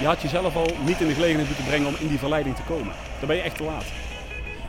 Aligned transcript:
Je 0.00 0.06
had 0.06 0.22
jezelf 0.22 0.56
al 0.56 0.66
niet 0.86 1.00
in 1.00 1.06
de 1.06 1.14
gelegenheid 1.14 1.46
moeten 1.46 1.66
brengen 1.66 1.88
om 1.88 1.94
in 1.98 2.08
die 2.08 2.18
verleiding 2.18 2.56
te 2.56 2.62
komen. 2.62 2.92
Dan 3.18 3.28
ben 3.28 3.36
je 3.36 3.42
echt 3.42 3.56
te 3.56 3.64
laat. 3.64 3.84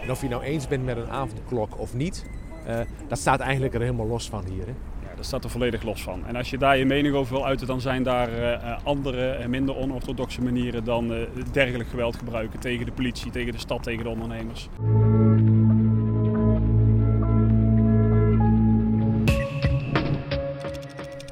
En 0.01 0.11
of 0.11 0.21
je 0.21 0.27
nou 0.27 0.43
eens 0.43 0.67
bent 0.67 0.85
met 0.85 0.97
een 0.97 1.09
avondklok 1.09 1.79
of 1.79 1.93
niet, 1.93 2.25
uh, 2.67 2.79
dat 3.07 3.17
staat 3.17 3.39
eigenlijk 3.39 3.73
er 3.73 3.81
helemaal 3.81 4.07
los 4.07 4.29
van 4.29 4.45
hier. 4.45 4.65
Hè? 4.65 4.73
Ja, 5.09 5.15
dat 5.15 5.25
staat 5.25 5.43
er 5.43 5.49
volledig 5.49 5.83
los 5.83 6.03
van. 6.03 6.27
En 6.27 6.35
als 6.35 6.49
je 6.49 6.57
daar 6.57 6.77
je 6.77 6.85
mening 6.85 7.15
over 7.15 7.33
wil 7.33 7.45
uiten, 7.45 7.67
dan 7.67 7.81
zijn 7.81 8.03
daar 8.03 8.39
uh, 8.39 8.77
andere 8.83 9.29
en 9.29 9.49
minder 9.49 9.75
onorthodoxe 9.75 10.41
manieren 10.41 10.83
dan 10.83 11.11
uh, 11.11 11.21
dergelijk 11.51 11.89
geweld 11.89 12.15
gebruiken 12.15 12.59
tegen 12.59 12.85
de 12.85 12.91
politie, 12.91 13.31
tegen 13.31 13.51
de 13.51 13.59
stad, 13.59 13.83
tegen 13.83 14.03
de 14.03 14.09
ondernemers. 14.09 14.69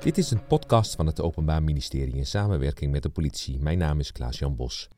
Dit 0.08 0.18
is 0.18 0.32
een 0.32 0.46
podcast 0.48 0.96
van 0.96 1.05
het 1.05 1.21
Openbaar 1.21 1.64
Ministerie 1.64 2.16
in 2.16 2.26
samenwerking 2.26 2.91
met 2.91 3.04
de 3.04 3.09
politie. 3.09 3.59
Mijn 3.59 3.77
naam 3.77 4.00
is 4.00 4.12
Klaas-Jan 4.12 4.55
Bos. 4.55 4.90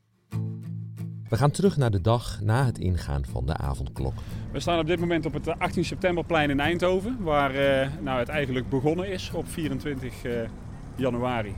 We 1.28 1.36
gaan 1.36 1.50
terug 1.50 1.76
naar 1.76 1.90
de 1.90 2.00
dag 2.00 2.40
na 2.40 2.64
het 2.64 2.78
ingaan 2.78 3.24
van 3.24 3.46
de 3.46 3.56
avondklok. 3.56 4.14
We 4.52 4.60
staan 4.60 4.78
op 4.78 4.86
dit 4.86 5.00
moment 5.00 5.26
op 5.26 5.32
het 5.32 5.58
18 5.58 5.84
septemberplein 5.84 6.50
in 6.50 6.60
Eindhoven, 6.60 7.22
waar 7.22 7.54
uh, 7.54 8.02
nou, 8.02 8.18
het 8.18 8.28
eigenlijk 8.28 8.68
begonnen 8.68 9.08
is 9.08 9.30
op 9.34 9.48
24 9.48 10.24
uh, 10.24 10.48
januari. 10.96 11.54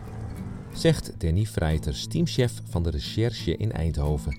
Zegt 0.73 1.21
Danny 1.21 1.45
Vrijters, 1.45 2.07
teamchef 2.07 2.61
van 2.65 2.83
de 2.83 2.91
recherche 2.91 3.57
in 3.57 3.73
Eindhoven. 3.73 4.39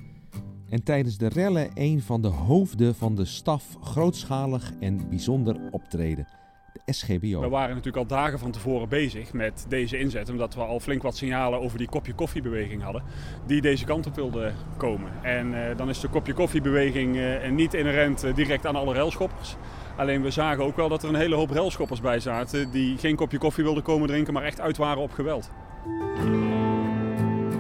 En 0.70 0.84
tijdens 0.84 1.18
de 1.18 1.28
rellen 1.28 1.70
een 1.73 2.02
van 2.02 2.22
de 2.22 2.28
hoofden 2.28 2.95
van 2.95 3.16
de 3.16 3.26
staf 3.26 3.78
grootschalig 3.82 4.72
en 4.80 5.09
bijzonder 5.09 5.58
optreden 5.72 6.28
de 6.73 6.94
SGBO. 6.94 7.40
We 7.40 7.50
waren 7.50 7.76
natuurlijk 7.76 7.98
al 7.98 8.18
dagen 8.18 8.40
van 8.40 8.52
tevoren 8.52 8.90
bezig 8.90 9.34
met 9.34 9.66
deze 9.70 10.00
inzet, 10.00 10.30
omdat 10.30 10.55
we 10.55 10.62
al 10.62 10.80
flink 10.80 11.02
wat 11.02 11.18
signalen 11.18 11.59
over 11.59 11.77
die 11.77 11.90
kopje 11.90 12.14
koffiebeweging 12.14 12.84
hadden, 12.84 13.04
die 13.45 13.62
deze 13.62 13.86
kant 13.86 14.08
op 14.08 14.16
wilde 14.16 14.52
komen. 14.78 15.11
En 15.22 15.52
uh, 15.52 15.59
dan 15.78 15.89
is 15.89 16.00
de 16.00 16.08
kopje 16.08 16.33
koffiebeweging 16.33 17.16
uh, 17.16 17.50
niet 17.50 17.73
inherent 17.73 18.25
uh, 18.25 18.36
direct 18.36 18.66
aan 18.66 18.75
alle 18.75 18.94
railschoppers. 18.94 19.56
Alleen 19.98 20.22
we 20.22 20.31
zagen 20.31 20.64
ook 20.64 20.75
wel 20.75 20.89
dat 20.89 21.03
er 21.03 21.09
een 21.09 21.16
hele 21.16 21.36
hoop 21.36 21.50
railschoppers 21.50 22.02
bij 22.02 22.20
zaten 22.20 22.72
die 22.72 22.98
geen 22.98 23.16
kopje 23.16 23.38
koffie 23.38 23.64
wilden 23.64 23.83
komen 23.83 24.08
drinken, 24.08 24.33
maar 24.33 24.44
echt 24.44 24.59
uit 24.59 24.78
waren 24.78 25.02
op 25.02 25.11
geweld. 25.11 25.50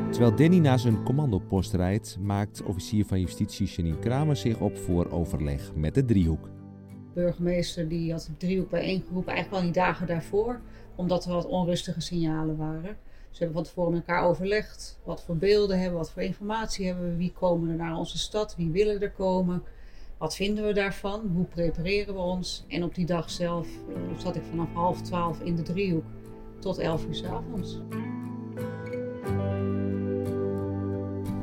Terwijl 0.09 0.35
Danny 0.35 0.57
naar 0.57 0.79
zijn 0.79 1.03
commandopost 1.03 1.73
rijdt, 1.73 2.17
maakt 2.19 2.63
officier 2.63 3.05
van 3.05 3.19
justitie 3.19 3.67
Janine 3.67 3.99
Kramer 3.99 4.35
zich 4.35 4.59
op 4.59 4.77
voor 4.77 5.11
overleg 5.11 5.71
met 5.75 5.95
de 5.95 6.05
driehoek 6.05 6.52
burgemeester 7.13 7.87
die 7.87 8.11
had 8.11 8.25
de 8.25 8.37
driehoek 8.37 8.69
bijeengeroepen, 8.69 9.33
eigenlijk 9.33 9.63
al 9.63 9.71
die 9.71 9.81
dagen 9.81 10.07
daarvoor, 10.07 10.59
omdat 10.95 11.25
er 11.25 11.31
wat 11.31 11.45
onrustige 11.45 12.01
signalen 12.01 12.57
waren. 12.57 12.97
Ze 13.29 13.43
hebben 13.43 13.55
van 13.55 13.63
tevoren 13.63 13.91
met 13.91 14.07
elkaar 14.07 14.23
overlegd. 14.23 14.99
Wat 15.03 15.23
voor 15.23 15.37
beelden 15.37 15.75
hebben 15.75 15.99
we, 15.99 16.03
wat 16.03 16.11
voor 16.11 16.21
informatie 16.21 16.85
hebben 16.85 17.09
we, 17.09 17.15
wie 17.15 17.31
komen 17.31 17.69
er 17.69 17.75
naar 17.75 17.97
onze 17.97 18.17
stad, 18.17 18.55
wie 18.55 18.71
willen 18.71 19.01
er 19.01 19.11
komen, 19.11 19.63
wat 20.17 20.35
vinden 20.35 20.65
we 20.65 20.73
daarvan, 20.73 21.31
hoe 21.33 21.45
prepareren 21.45 22.13
we 22.13 22.19
ons. 22.19 22.65
En 22.67 22.83
op 22.83 22.95
die 22.95 23.05
dag 23.05 23.29
zelf 23.29 23.67
uh, 23.67 24.19
zat 24.19 24.35
ik 24.35 24.43
vanaf 24.49 24.73
half 24.73 25.01
twaalf 25.01 25.39
in 25.41 25.55
de 25.55 25.61
driehoek 25.61 26.05
tot 26.59 26.77
elf 26.77 27.05
uur 27.05 27.15
s 27.15 27.23
avonds. 27.23 27.79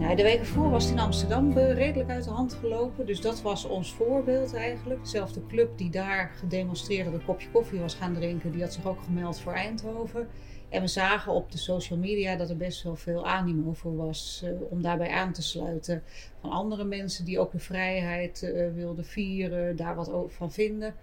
Ja, 0.01 0.15
de 0.15 0.23
weken 0.23 0.47
voor 0.47 0.71
was 0.71 0.85
het 0.85 0.93
in 0.93 0.99
Amsterdam 0.99 1.53
redelijk 1.53 2.11
uit 2.11 2.25
de 2.25 2.31
hand 2.31 2.55
gelopen. 2.55 3.07
Dus 3.07 3.21
dat 3.21 3.43
was 3.43 3.65
ons 3.65 3.93
voorbeeld 3.93 4.55
eigenlijk. 4.55 5.03
Dezelfde 5.03 5.47
club 5.47 5.79
die 5.79 5.91
daar 5.91 6.31
gedemonstreerd 6.39 7.05
dat 7.05 7.15
een 7.15 7.25
kopje 7.25 7.51
koffie 7.51 7.81
was 7.81 7.95
gaan 7.95 8.15
drinken, 8.15 8.53
die 8.53 8.63
had 8.63 8.73
zich 8.73 8.87
ook 8.87 9.01
gemeld 9.03 9.41
voor 9.41 9.53
Eindhoven. 9.53 10.29
En 10.69 10.81
we 10.81 10.87
zagen 10.87 11.33
op 11.33 11.53
de 11.53 11.59
social 11.59 11.99
media 11.99 12.37
dat 12.37 12.51
er 12.51 12.57
best 12.57 12.83
wel 12.83 12.97
veel 12.97 13.27
animo 13.27 13.73
voor 13.73 13.97
was 13.97 14.43
uh, 14.45 14.51
om 14.71 14.83
daarbij 14.83 15.11
aan 15.11 15.33
te 15.33 15.43
sluiten. 15.43 16.03
Van 16.41 16.51
andere 16.51 16.85
mensen 16.85 17.25
die 17.25 17.39
ook 17.39 17.53
de 17.53 17.59
vrijheid 17.59 18.43
uh, 18.43 18.75
wilden 18.75 19.05
vieren, 19.05 19.77
daar 19.77 19.95
wat 19.95 20.11
van 20.27 20.53
vinden. 20.53 20.95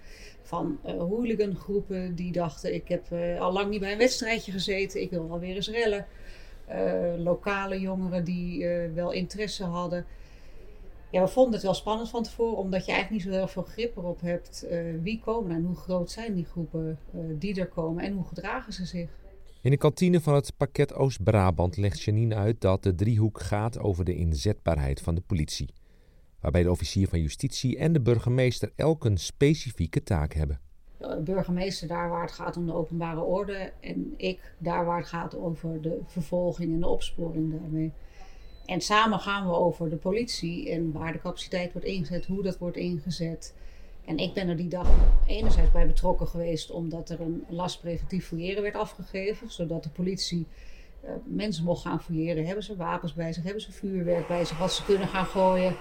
Van 0.42 0.80
uh, 0.86 0.92
hooligangroepen 0.92 2.16
die 2.16 2.32
dachten: 2.32 2.74
ik 2.74 2.88
heb 2.88 3.12
al 3.40 3.52
lang 3.52 3.70
niet 3.70 3.80
bij 3.80 3.92
een 3.92 3.98
wedstrijdje 3.98 4.52
gezeten, 4.52 5.02
ik 5.02 5.10
wil 5.10 5.28
wel 5.28 5.40
weer 5.40 5.56
eens 5.56 5.70
rellen. 5.70 6.06
Uh, 6.70 7.24
lokale 7.24 7.80
jongeren 7.80 8.24
die 8.24 8.64
uh, 8.64 8.94
wel 8.94 9.12
interesse 9.12 9.64
hadden. 9.64 10.06
Ja, 11.12 11.22
we 11.22 11.28
vonden 11.28 11.54
het 11.54 11.64
wel 11.64 11.74
spannend 11.74 12.10
van 12.10 12.24
tevoren, 12.24 12.58
omdat 12.58 12.86
je 12.86 12.92
eigenlijk 12.92 13.24
niet 13.24 13.34
zo 13.34 13.40
heel 13.40 13.48
veel 13.48 13.64
grip 13.64 13.98
erop 13.98 14.22
hebt. 14.22 14.66
Uh, 14.72 14.80
wie 15.02 15.20
komen 15.20 15.56
en 15.56 15.64
hoe 15.64 15.76
groot 15.76 16.12
zijn 16.12 16.34
die 16.34 16.46
groepen 16.46 17.00
die 17.40 17.60
er 17.60 17.68
komen 17.68 18.04
en 18.04 18.14
hoe 18.14 18.26
gedragen 18.28 18.74
ze 18.74 18.86
zich. 18.86 19.10
In 19.62 19.72
de 19.72 19.78
kantine 19.78 20.22
van 20.22 20.36
het 20.36 20.54
pakket 20.58 20.94
Oost-Brabant 20.94 21.78
legt 21.78 22.02
Janine 22.02 22.36
uit 22.36 22.62
dat 22.62 22.84
de 22.84 22.96
driehoek 22.96 23.40
gaat 23.40 23.80
over 23.80 24.06
de 24.06 24.16
inzetbaarheid 24.16 25.02
van 25.02 25.16
de 25.16 25.22
politie. 25.22 25.74
Waarbij 26.40 26.64
de 26.64 26.72
officier 26.72 27.08
van 27.08 27.22
justitie 27.22 27.78
en 27.78 27.94
de 27.94 28.02
burgemeester 28.02 28.72
elk 28.76 29.06
een 29.06 29.18
specifieke 29.18 30.04
taak 30.04 30.34
hebben 30.34 30.60
burgemeester 31.20 31.88
daar 31.88 32.10
waar 32.10 32.22
het 32.22 32.32
gaat 32.32 32.58
om 32.58 32.66
de 32.66 32.74
openbare 32.74 33.22
orde 33.22 33.72
en 33.80 34.14
ik 34.18 34.54
daar 34.58 34.86
waar 34.86 34.98
het 34.98 35.08
gaat 35.08 35.36
over 35.36 35.82
de 35.82 36.00
vervolging 36.06 36.74
en 36.74 36.80
de 36.80 36.88
opsporing 36.88 37.60
daarmee. 37.60 37.92
En 38.66 38.82
samen 38.82 39.20
gaan 39.20 39.48
we 39.48 39.56
over 39.56 39.90
de 39.90 39.96
politie 39.96 40.70
en 40.70 40.92
waar 40.92 41.12
de 41.12 41.20
capaciteit 41.20 41.72
wordt 41.72 41.88
ingezet, 41.88 42.26
hoe 42.26 42.44
dat 42.44 42.58
wordt 42.58 42.78
ingezet. 42.78 43.54
En 44.06 44.18
ik 44.18 44.34
ben 44.34 44.48
er 44.48 44.58
die 44.58 44.68
dag 44.68 44.90
enerzijds 45.26 45.72
bij 45.72 45.88
betrokken 45.88 46.28
geweest 46.28 46.72
omdat 46.72 47.10
er 47.10 47.22
een 47.22 47.44
last 47.50 47.82
preventief 47.82 48.28
fouilleren 48.28 48.64
werd 48.64 48.76
afgegeven, 48.76 49.52
zodat 49.52 49.84
de 49.84 49.90
politie 49.90 50.48
uh, 51.04 51.10
mensen 51.26 51.64
mocht 51.64 51.82
gaan 51.82 52.02
fouilleren. 52.02 52.46
Hebben 52.46 52.64
ze 52.64 52.76
wapens 52.76 53.14
bij 53.14 53.34
zich, 53.34 53.44
hebben 53.44 53.62
ze 53.62 53.72
vuurwerk 53.72 54.28
bij 54.28 54.46
zich, 54.46 54.58
wat 54.58 54.74
ze 54.74 54.84
kunnen 54.84 55.08
gaan 55.08 55.26
gooien. 55.26 55.76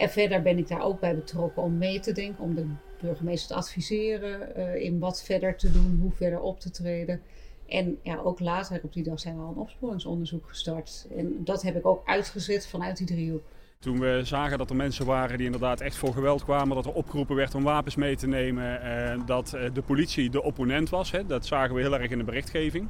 En 0.00 0.10
verder 0.10 0.42
ben 0.42 0.58
ik 0.58 0.68
daar 0.68 0.82
ook 0.82 1.00
bij 1.00 1.14
betrokken 1.14 1.62
om 1.62 1.78
mee 1.78 2.00
te 2.00 2.12
denken, 2.12 2.44
om 2.44 2.54
de 2.54 2.66
burgemeester 3.00 3.48
te 3.48 3.54
adviseren 3.54 4.52
uh, 4.56 4.74
in 4.74 4.98
wat 4.98 5.22
verder 5.22 5.56
te 5.56 5.70
doen, 5.70 5.98
hoe 6.00 6.12
verder 6.12 6.40
op 6.40 6.60
te 6.60 6.70
treden. 6.70 7.22
En 7.68 7.98
ja, 8.02 8.18
ook 8.18 8.40
later 8.40 8.80
op 8.82 8.92
die 8.92 9.02
dag 9.02 9.20
zijn 9.20 9.36
we 9.36 9.42
al 9.42 9.48
een 9.48 9.56
opsporingsonderzoek 9.56 10.48
gestart. 10.48 11.06
En 11.16 11.44
dat 11.44 11.62
heb 11.62 11.76
ik 11.76 11.86
ook 11.86 12.02
uitgezet 12.06 12.66
vanuit 12.66 12.96
die 12.96 13.06
driehoek. 13.06 13.42
Toen 13.84 14.00
we 14.00 14.20
zagen 14.24 14.58
dat 14.58 14.70
er 14.70 14.76
mensen 14.76 15.06
waren 15.06 15.36
die 15.36 15.46
inderdaad 15.46 15.80
echt 15.80 15.96
voor 15.96 16.12
geweld 16.12 16.44
kwamen, 16.44 16.76
dat 16.76 16.86
er 16.86 16.92
opgeroepen 16.92 17.36
werd 17.36 17.54
om 17.54 17.62
wapens 17.62 17.96
mee 17.96 18.16
te 18.16 18.26
nemen, 18.26 18.82
eh, 18.82 19.20
dat 19.26 19.52
eh, 19.52 19.70
de 19.72 19.82
politie 19.82 20.30
de 20.30 20.42
opponent 20.42 20.88
was, 20.88 21.12
dat 21.26 21.46
zagen 21.46 21.74
we 21.74 21.80
heel 21.80 21.98
erg 21.98 22.10
in 22.10 22.18
de 22.18 22.24
berichtgeving. 22.24 22.88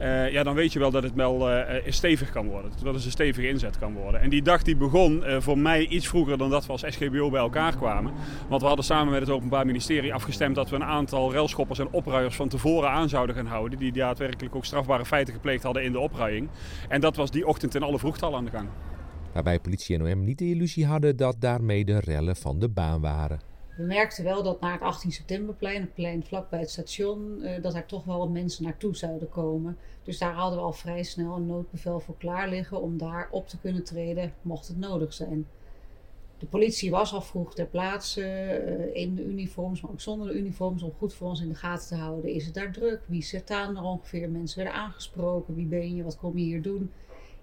Uh, 0.00 0.30
ja, 0.30 0.42
dan 0.42 0.54
weet 0.54 0.72
je 0.72 0.78
wel 0.78 0.90
dat 0.90 1.02
het 1.02 1.14
wel 1.14 1.48
stevig 1.86 2.30
kan 2.30 2.48
worden. 2.48 2.70
Dat 2.82 2.94
het 2.94 3.04
een 3.04 3.10
stevige 3.10 3.48
inzet 3.48 3.78
kan 3.78 3.94
worden. 3.94 4.20
En 4.20 4.30
die 4.30 4.42
dag 4.42 4.62
die 4.62 4.76
begon 4.76 5.24
voor 5.38 5.58
mij 5.58 5.86
iets 5.86 6.08
vroeger 6.08 6.38
dan 6.38 6.50
dat 6.50 6.66
we 6.66 6.72
als 6.72 6.84
SGBO 6.88 7.30
bij 7.30 7.40
elkaar 7.40 7.76
kwamen. 7.76 8.12
Want 8.48 8.60
we 8.60 8.66
hadden 8.66 8.84
samen 8.84 9.12
met 9.12 9.20
het 9.20 9.30
Openbaar 9.30 9.66
Ministerie 9.66 10.14
afgestemd 10.14 10.54
dat 10.54 10.70
we 10.70 10.76
een 10.76 10.84
aantal 10.84 11.32
railschoppers 11.32 11.78
en 11.78 11.88
opruiers 11.90 12.36
van 12.36 12.48
tevoren 12.48 12.90
aan 12.90 13.08
zouden 13.08 13.34
gaan 13.34 13.46
houden. 13.46 13.78
Die 13.78 13.92
daadwerkelijk 13.92 14.54
ook 14.54 14.64
strafbare 14.64 15.04
feiten 15.04 15.34
gepleegd 15.34 15.62
hadden 15.62 15.84
in 15.84 15.92
de 15.92 16.00
opruiing. 16.00 16.48
En 16.88 17.00
dat 17.00 17.16
was 17.16 17.30
die 17.30 17.46
ochtend 17.46 17.74
in 17.74 17.82
alle 17.82 17.98
vroegte 17.98 18.26
al 18.26 18.36
aan 18.36 18.44
de 18.44 18.50
gang 18.50 18.68
waarbij 19.32 19.60
politie 19.60 19.98
en 19.98 20.12
OM 20.12 20.24
niet 20.24 20.38
de 20.38 20.48
illusie 20.48 20.86
hadden 20.86 21.16
dat 21.16 21.36
daarmee 21.38 21.84
de 21.84 21.98
rellen 21.98 22.36
van 22.36 22.58
de 22.58 22.68
baan 22.68 23.00
waren. 23.00 23.40
We 23.76 23.82
merkten 23.82 24.24
wel 24.24 24.42
dat 24.42 24.60
naar 24.60 24.72
het 24.72 24.82
18 24.82 25.12
septemberplein, 25.12 25.80
het 25.80 25.94
plein 25.94 26.24
vlakbij 26.24 26.60
het 26.60 26.70
station, 26.70 27.42
eh, 27.42 27.62
dat 27.62 27.74
er 27.74 27.86
toch 27.86 28.04
wel 28.04 28.28
mensen 28.28 28.64
naartoe 28.64 28.96
zouden 28.96 29.28
komen. 29.28 29.78
Dus 30.02 30.18
daar 30.18 30.34
hadden 30.34 30.58
we 30.58 30.64
al 30.64 30.72
vrij 30.72 31.02
snel 31.02 31.36
een 31.36 31.46
noodbevel 31.46 32.00
voor 32.00 32.16
klaar 32.16 32.48
liggen 32.48 32.80
om 32.80 32.98
daar 32.98 33.28
op 33.30 33.48
te 33.48 33.58
kunnen 33.58 33.84
treden, 33.84 34.34
mocht 34.42 34.68
het 34.68 34.78
nodig 34.78 35.12
zijn. 35.12 35.46
De 36.38 36.48
politie 36.48 36.90
was 36.90 37.12
al 37.12 37.20
vroeg 37.20 37.54
ter 37.54 37.66
plaatse 37.66 38.20
uh, 38.22 39.02
in 39.02 39.14
de 39.14 39.24
uniforms, 39.24 39.80
maar 39.80 39.90
ook 39.90 40.00
zonder 40.00 40.28
de 40.28 40.38
uniforms, 40.38 40.82
om 40.82 40.92
goed 40.98 41.14
voor 41.14 41.28
ons 41.28 41.40
in 41.40 41.48
de 41.48 41.54
gaten 41.54 41.88
te 41.88 41.94
houden. 41.94 42.30
Is 42.30 42.44
het 42.44 42.54
daar 42.54 42.72
druk? 42.72 43.00
Wie 43.06 43.22
zit 43.22 43.50
er 43.50 43.82
ongeveer? 43.82 44.30
Mensen 44.30 44.62
werden 44.62 44.80
aangesproken. 44.80 45.54
Wie 45.54 45.66
ben 45.66 45.96
je? 45.96 46.02
Wat 46.02 46.18
kom 46.18 46.38
je 46.38 46.44
hier 46.44 46.62
doen? 46.62 46.90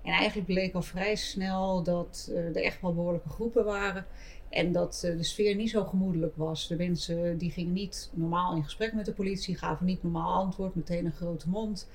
En 0.03 0.11
eigenlijk 0.11 0.47
bleek 0.47 0.73
al 0.73 0.81
vrij 0.81 1.15
snel 1.15 1.83
dat 1.83 2.29
uh, 2.31 2.37
er 2.37 2.63
echt 2.63 2.81
wel 2.81 2.93
behoorlijke 2.93 3.29
groepen 3.29 3.65
waren. 3.65 4.05
En 4.49 4.71
dat 4.71 5.03
uh, 5.05 5.17
de 5.17 5.23
sfeer 5.23 5.55
niet 5.55 5.69
zo 5.69 5.83
gemoedelijk 5.83 6.35
was. 6.35 6.67
De 6.67 6.75
mensen 6.75 7.37
die 7.37 7.51
gingen 7.51 7.73
niet 7.73 8.09
normaal 8.13 8.55
in 8.55 8.63
gesprek 8.63 8.93
met 8.93 9.05
de 9.05 9.13
politie, 9.13 9.57
gaven 9.57 9.85
niet 9.85 10.03
normaal 10.03 10.33
antwoord, 10.33 10.75
meteen 10.75 11.05
een 11.05 11.11
grote 11.11 11.49
mond. 11.49 11.89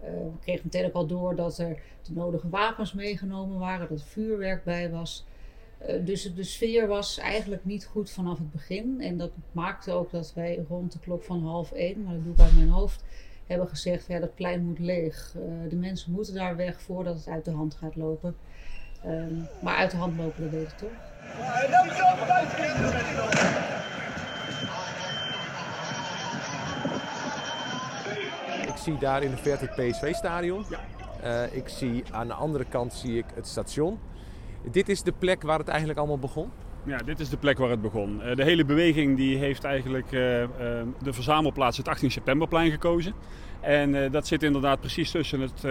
We 0.00 0.30
kregen 0.40 0.60
meteen 0.64 0.86
ook 0.86 0.92
al 0.92 1.06
door 1.06 1.36
dat 1.36 1.58
er 1.58 1.80
de 2.02 2.12
nodige 2.12 2.48
wapens 2.48 2.92
meegenomen 2.92 3.58
waren, 3.58 3.88
dat 3.88 3.98
er 3.98 4.04
vuurwerk 4.04 4.64
bij 4.64 4.90
was. 4.90 5.24
dus 6.04 6.34
de 6.34 6.42
sfeer 6.42 6.86
was 6.86 7.18
eigenlijk 7.18 7.64
niet 7.64 7.84
goed 7.84 8.10
vanaf 8.10 8.38
het 8.38 8.50
begin. 8.50 9.00
En 9.00 9.16
dat 9.16 9.30
maakte 9.52 9.92
ook 9.92 10.10
dat 10.10 10.32
wij 10.34 10.64
rond 10.68 10.92
de 10.92 10.98
klok 10.98 11.22
van 11.22 11.42
half 11.42 11.72
één, 11.72 12.02
maar 12.02 12.14
dat 12.14 12.24
doe 12.24 12.32
ik 12.32 12.40
uit 12.40 12.56
mijn 12.56 12.68
hoofd, 12.68 13.04
hebben 13.50 13.68
gezegd, 13.68 14.06
ja, 14.06 14.18
dat 14.18 14.34
plein 14.34 14.64
moet 14.64 14.78
leeg. 14.78 15.34
Uh, 15.36 15.42
de 15.68 15.76
mensen 15.76 16.12
moeten 16.12 16.34
daar 16.34 16.56
weg 16.56 16.80
voordat 16.80 17.14
het 17.14 17.28
uit 17.28 17.44
de 17.44 17.50
hand 17.50 17.74
gaat 17.74 17.96
lopen. 17.96 18.36
Um, 19.06 19.48
maar 19.62 19.76
uit 19.76 19.90
de 19.90 19.96
hand 19.96 20.16
lopen, 20.16 20.42
dat 20.42 20.50
weet 20.50 20.68
ik 20.68 20.78
toch. 20.78 20.90
Ik 28.66 28.76
zie 28.76 28.98
daar 28.98 29.22
in 29.22 29.30
de 29.30 29.36
verte 29.36 29.64
het 29.64 29.74
PSV-stadion. 29.74 30.64
Ja. 31.22 31.42
ik 31.44 31.68
zie 31.68 32.04
aan 32.10 32.26
de 32.26 32.34
andere 32.34 32.64
kant 32.64 32.92
zie 32.92 33.18
ik 33.18 33.26
het 33.34 33.46
station. 33.46 33.98
Dit 34.70 34.88
is 34.88 35.02
de 35.02 35.12
plek 35.12 35.42
waar 35.42 35.58
het 35.58 35.68
eigenlijk 35.68 35.98
allemaal 35.98 36.18
begon? 36.18 36.50
Ja, 36.84 36.96
dit 36.96 37.20
is 37.20 37.28
de 37.28 37.36
plek 37.36 37.58
waar 37.58 37.70
het 37.70 37.82
begon. 37.82 38.20
de 38.34 38.44
hele 38.44 38.64
beweging 38.64 39.16
die 39.16 39.36
heeft 39.36 39.64
eigenlijk 39.64 40.10
de 40.10 41.12
verzamelplaats 41.12 41.76
het 41.76 41.88
18 41.88 42.10
septemberplein 42.10 42.70
gekozen. 42.70 43.14
En 43.60 44.10
dat 44.10 44.26
zit 44.26 44.42
inderdaad 44.42 44.80
precies 44.80 45.10
tussen 45.10 45.40
het 45.40 45.66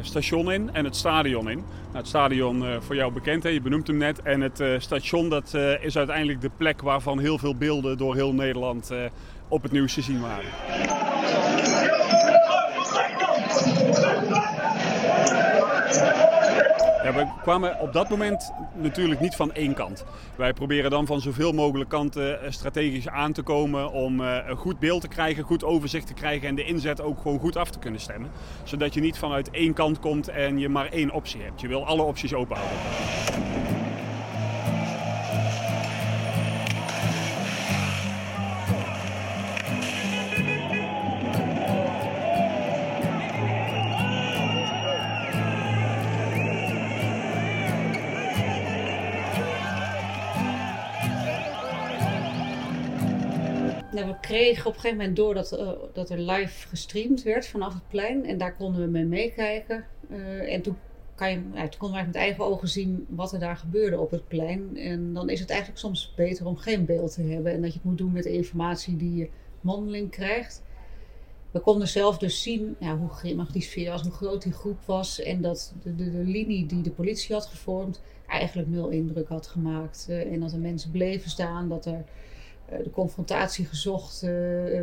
station 0.00 0.52
in 0.52 0.74
en 0.74 0.84
het 0.84 0.96
stadion 0.96 1.50
in. 1.50 1.56
Nou, 1.56 1.96
het 1.96 2.06
stadion 2.06 2.64
voor 2.80 2.94
jou 2.94 3.12
bekend, 3.12 3.42
hè? 3.42 3.48
je 3.48 3.60
benoemt 3.60 3.86
hem 3.86 3.96
net. 3.96 4.22
En 4.22 4.40
het 4.40 4.62
station 4.78 5.28
dat, 5.28 5.54
is 5.80 5.96
uiteindelijk 5.96 6.40
de 6.40 6.50
plek 6.56 6.80
waarvan 6.80 7.18
heel 7.18 7.38
veel 7.38 7.56
beelden 7.56 7.98
door 7.98 8.14
heel 8.14 8.34
Nederland 8.34 8.92
op 9.48 9.62
het 9.62 9.72
nieuws 9.72 9.94
te 9.94 10.02
zien 10.02 10.20
waren. 10.20 11.11
We 17.14 17.26
kwamen 17.42 17.78
op 17.80 17.92
dat 17.92 18.08
moment 18.08 18.52
natuurlijk 18.74 19.20
niet 19.20 19.34
van 19.34 19.52
één 19.52 19.74
kant. 19.74 20.04
Wij 20.36 20.52
proberen 20.52 20.90
dan 20.90 21.06
van 21.06 21.20
zoveel 21.20 21.52
mogelijk 21.52 21.90
kanten 21.90 22.42
eh, 22.42 22.50
strategisch 22.50 23.08
aan 23.08 23.32
te 23.32 23.42
komen 23.42 23.92
om 23.92 24.20
eh, 24.20 24.36
een 24.46 24.56
goed 24.56 24.78
beeld 24.78 25.00
te 25.00 25.08
krijgen, 25.08 25.44
goed 25.44 25.64
overzicht 25.64 26.06
te 26.06 26.14
krijgen 26.14 26.48
en 26.48 26.54
de 26.54 26.64
inzet 26.64 27.00
ook 27.00 27.20
gewoon 27.20 27.38
goed 27.38 27.56
af 27.56 27.70
te 27.70 27.78
kunnen 27.78 28.00
stemmen. 28.00 28.30
Zodat 28.62 28.94
je 28.94 29.00
niet 29.00 29.18
vanuit 29.18 29.50
één 29.50 29.72
kant 29.72 29.98
komt 29.98 30.28
en 30.28 30.58
je 30.58 30.68
maar 30.68 30.86
één 30.86 31.10
optie 31.10 31.42
hebt. 31.42 31.60
Je 31.60 31.68
wil 31.68 31.86
alle 31.86 32.02
opties 32.02 32.34
open 32.34 32.56
houden. 53.92 54.14
we 54.14 54.26
kregen 54.26 54.66
op 54.66 54.74
een 54.74 54.80
gegeven 54.80 54.98
moment 54.98 55.16
door 55.16 55.34
dat, 55.34 55.52
uh, 55.52 55.70
dat 55.92 56.10
er 56.10 56.18
live 56.18 56.68
gestreamd 56.68 57.22
werd 57.22 57.46
vanaf 57.46 57.74
het 57.74 57.88
plein. 57.88 58.26
En 58.26 58.38
daar 58.38 58.54
konden 58.54 58.80
we 58.80 58.86
mee 58.86 59.04
meekijken. 59.04 59.84
Uh, 60.10 60.52
en 60.52 60.62
toen, 60.62 60.76
kan 61.14 61.30
je, 61.30 61.68
konden 61.78 61.96
wij 61.96 62.06
met 62.06 62.14
eigen 62.14 62.44
ogen 62.44 62.68
zien 62.68 63.06
wat 63.08 63.32
er 63.32 63.38
daar 63.38 63.56
gebeurde 63.56 63.98
op 63.98 64.10
het 64.10 64.28
plein. 64.28 64.76
En 64.76 65.12
dan 65.12 65.28
is 65.28 65.40
het 65.40 65.50
eigenlijk 65.50 65.80
soms 65.80 66.12
beter 66.16 66.46
om 66.46 66.56
geen 66.56 66.84
beeld 66.84 67.14
te 67.14 67.22
hebben. 67.22 67.52
En 67.52 67.62
dat 67.62 67.70
je 67.72 67.78
het 67.78 67.88
moet 67.88 67.98
doen 67.98 68.12
met 68.12 68.22
de 68.22 68.32
informatie 68.32 68.96
die 68.96 69.16
je 69.16 69.28
mondeling 69.60 70.10
krijgt. 70.10 70.62
We 71.50 71.60
konden 71.60 71.88
zelf 71.88 72.18
dus 72.18 72.42
zien 72.42 72.76
hoe 72.98 73.08
grimmig 73.08 73.52
die 73.52 73.62
sfeer 73.62 73.90
was, 73.90 74.02
hoe 74.02 74.12
groot 74.12 74.42
die 74.42 74.52
groep 74.52 74.82
was. 74.84 75.20
En 75.20 75.42
dat 75.42 75.74
de, 75.82 75.94
de, 75.94 76.10
de 76.10 76.24
linie 76.24 76.66
die 76.66 76.82
de 76.82 76.90
politie 76.90 77.34
had 77.34 77.46
gevormd 77.46 78.00
eigenlijk 78.32 78.68
nul 78.68 78.88
indruk 78.88 79.28
had 79.28 79.46
gemaakt. 79.46 80.06
Uh, 80.10 80.32
en 80.32 80.40
dat 80.40 80.52
er 80.52 80.58
mensen 80.58 80.90
bleven 80.90 81.30
staan, 81.30 81.68
dat 81.68 81.86
er 81.86 81.92
eh, 81.92 82.00
de 82.82 82.90
confrontatie 82.90 83.66
gezocht 83.66 84.22
eh, 84.22 84.30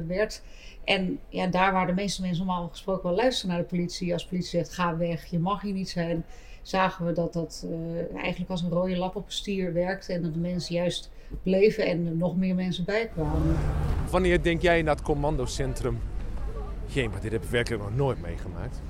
werd. 0.07 0.41
En 0.83 1.19
ja, 1.29 1.47
daar 1.47 1.73
waar 1.73 1.87
de 1.87 1.93
meeste 1.93 2.21
mensen 2.21 2.45
normaal 2.45 2.67
gesproken 2.67 3.03
wel 3.03 3.17
luisteren 3.17 3.55
naar 3.55 3.63
de 3.63 3.69
politie. 3.69 4.13
Als 4.13 4.23
de 4.23 4.29
politie 4.29 4.49
zegt 4.49 4.73
ga 4.73 4.97
weg, 4.97 5.25
je 5.25 5.39
mag 5.39 5.61
hier 5.61 5.73
niet 5.73 5.89
zijn. 5.89 6.25
Zagen 6.61 7.05
we 7.05 7.13
dat 7.13 7.33
dat 7.33 7.65
uh, 7.69 8.17
eigenlijk 8.17 8.51
als 8.51 8.61
een 8.61 8.69
rode 8.69 8.97
lap 8.97 9.15
op 9.15 9.25
een 9.25 9.31
stier 9.31 9.73
werkte. 9.73 10.13
En 10.13 10.21
dat 10.21 10.33
de 10.33 10.39
mensen 10.39 10.75
juist 10.75 11.11
bleven 11.43 11.85
en 11.85 12.05
er 12.05 12.15
nog 12.15 12.37
meer 12.37 12.55
mensen 12.55 12.85
bijkwamen. 12.85 13.55
Wanneer 14.09 14.43
denk 14.43 14.61
jij 14.61 14.81
naar 14.81 14.95
het 14.95 15.03
commandocentrum? 15.03 15.99
Geen, 16.87 17.09
maar 17.09 17.21
dit 17.21 17.31
heb 17.31 17.43
ik 17.43 17.49
werkelijk 17.49 17.83
nog 17.83 17.95
nooit 17.95 18.21
meegemaakt. 18.21 18.81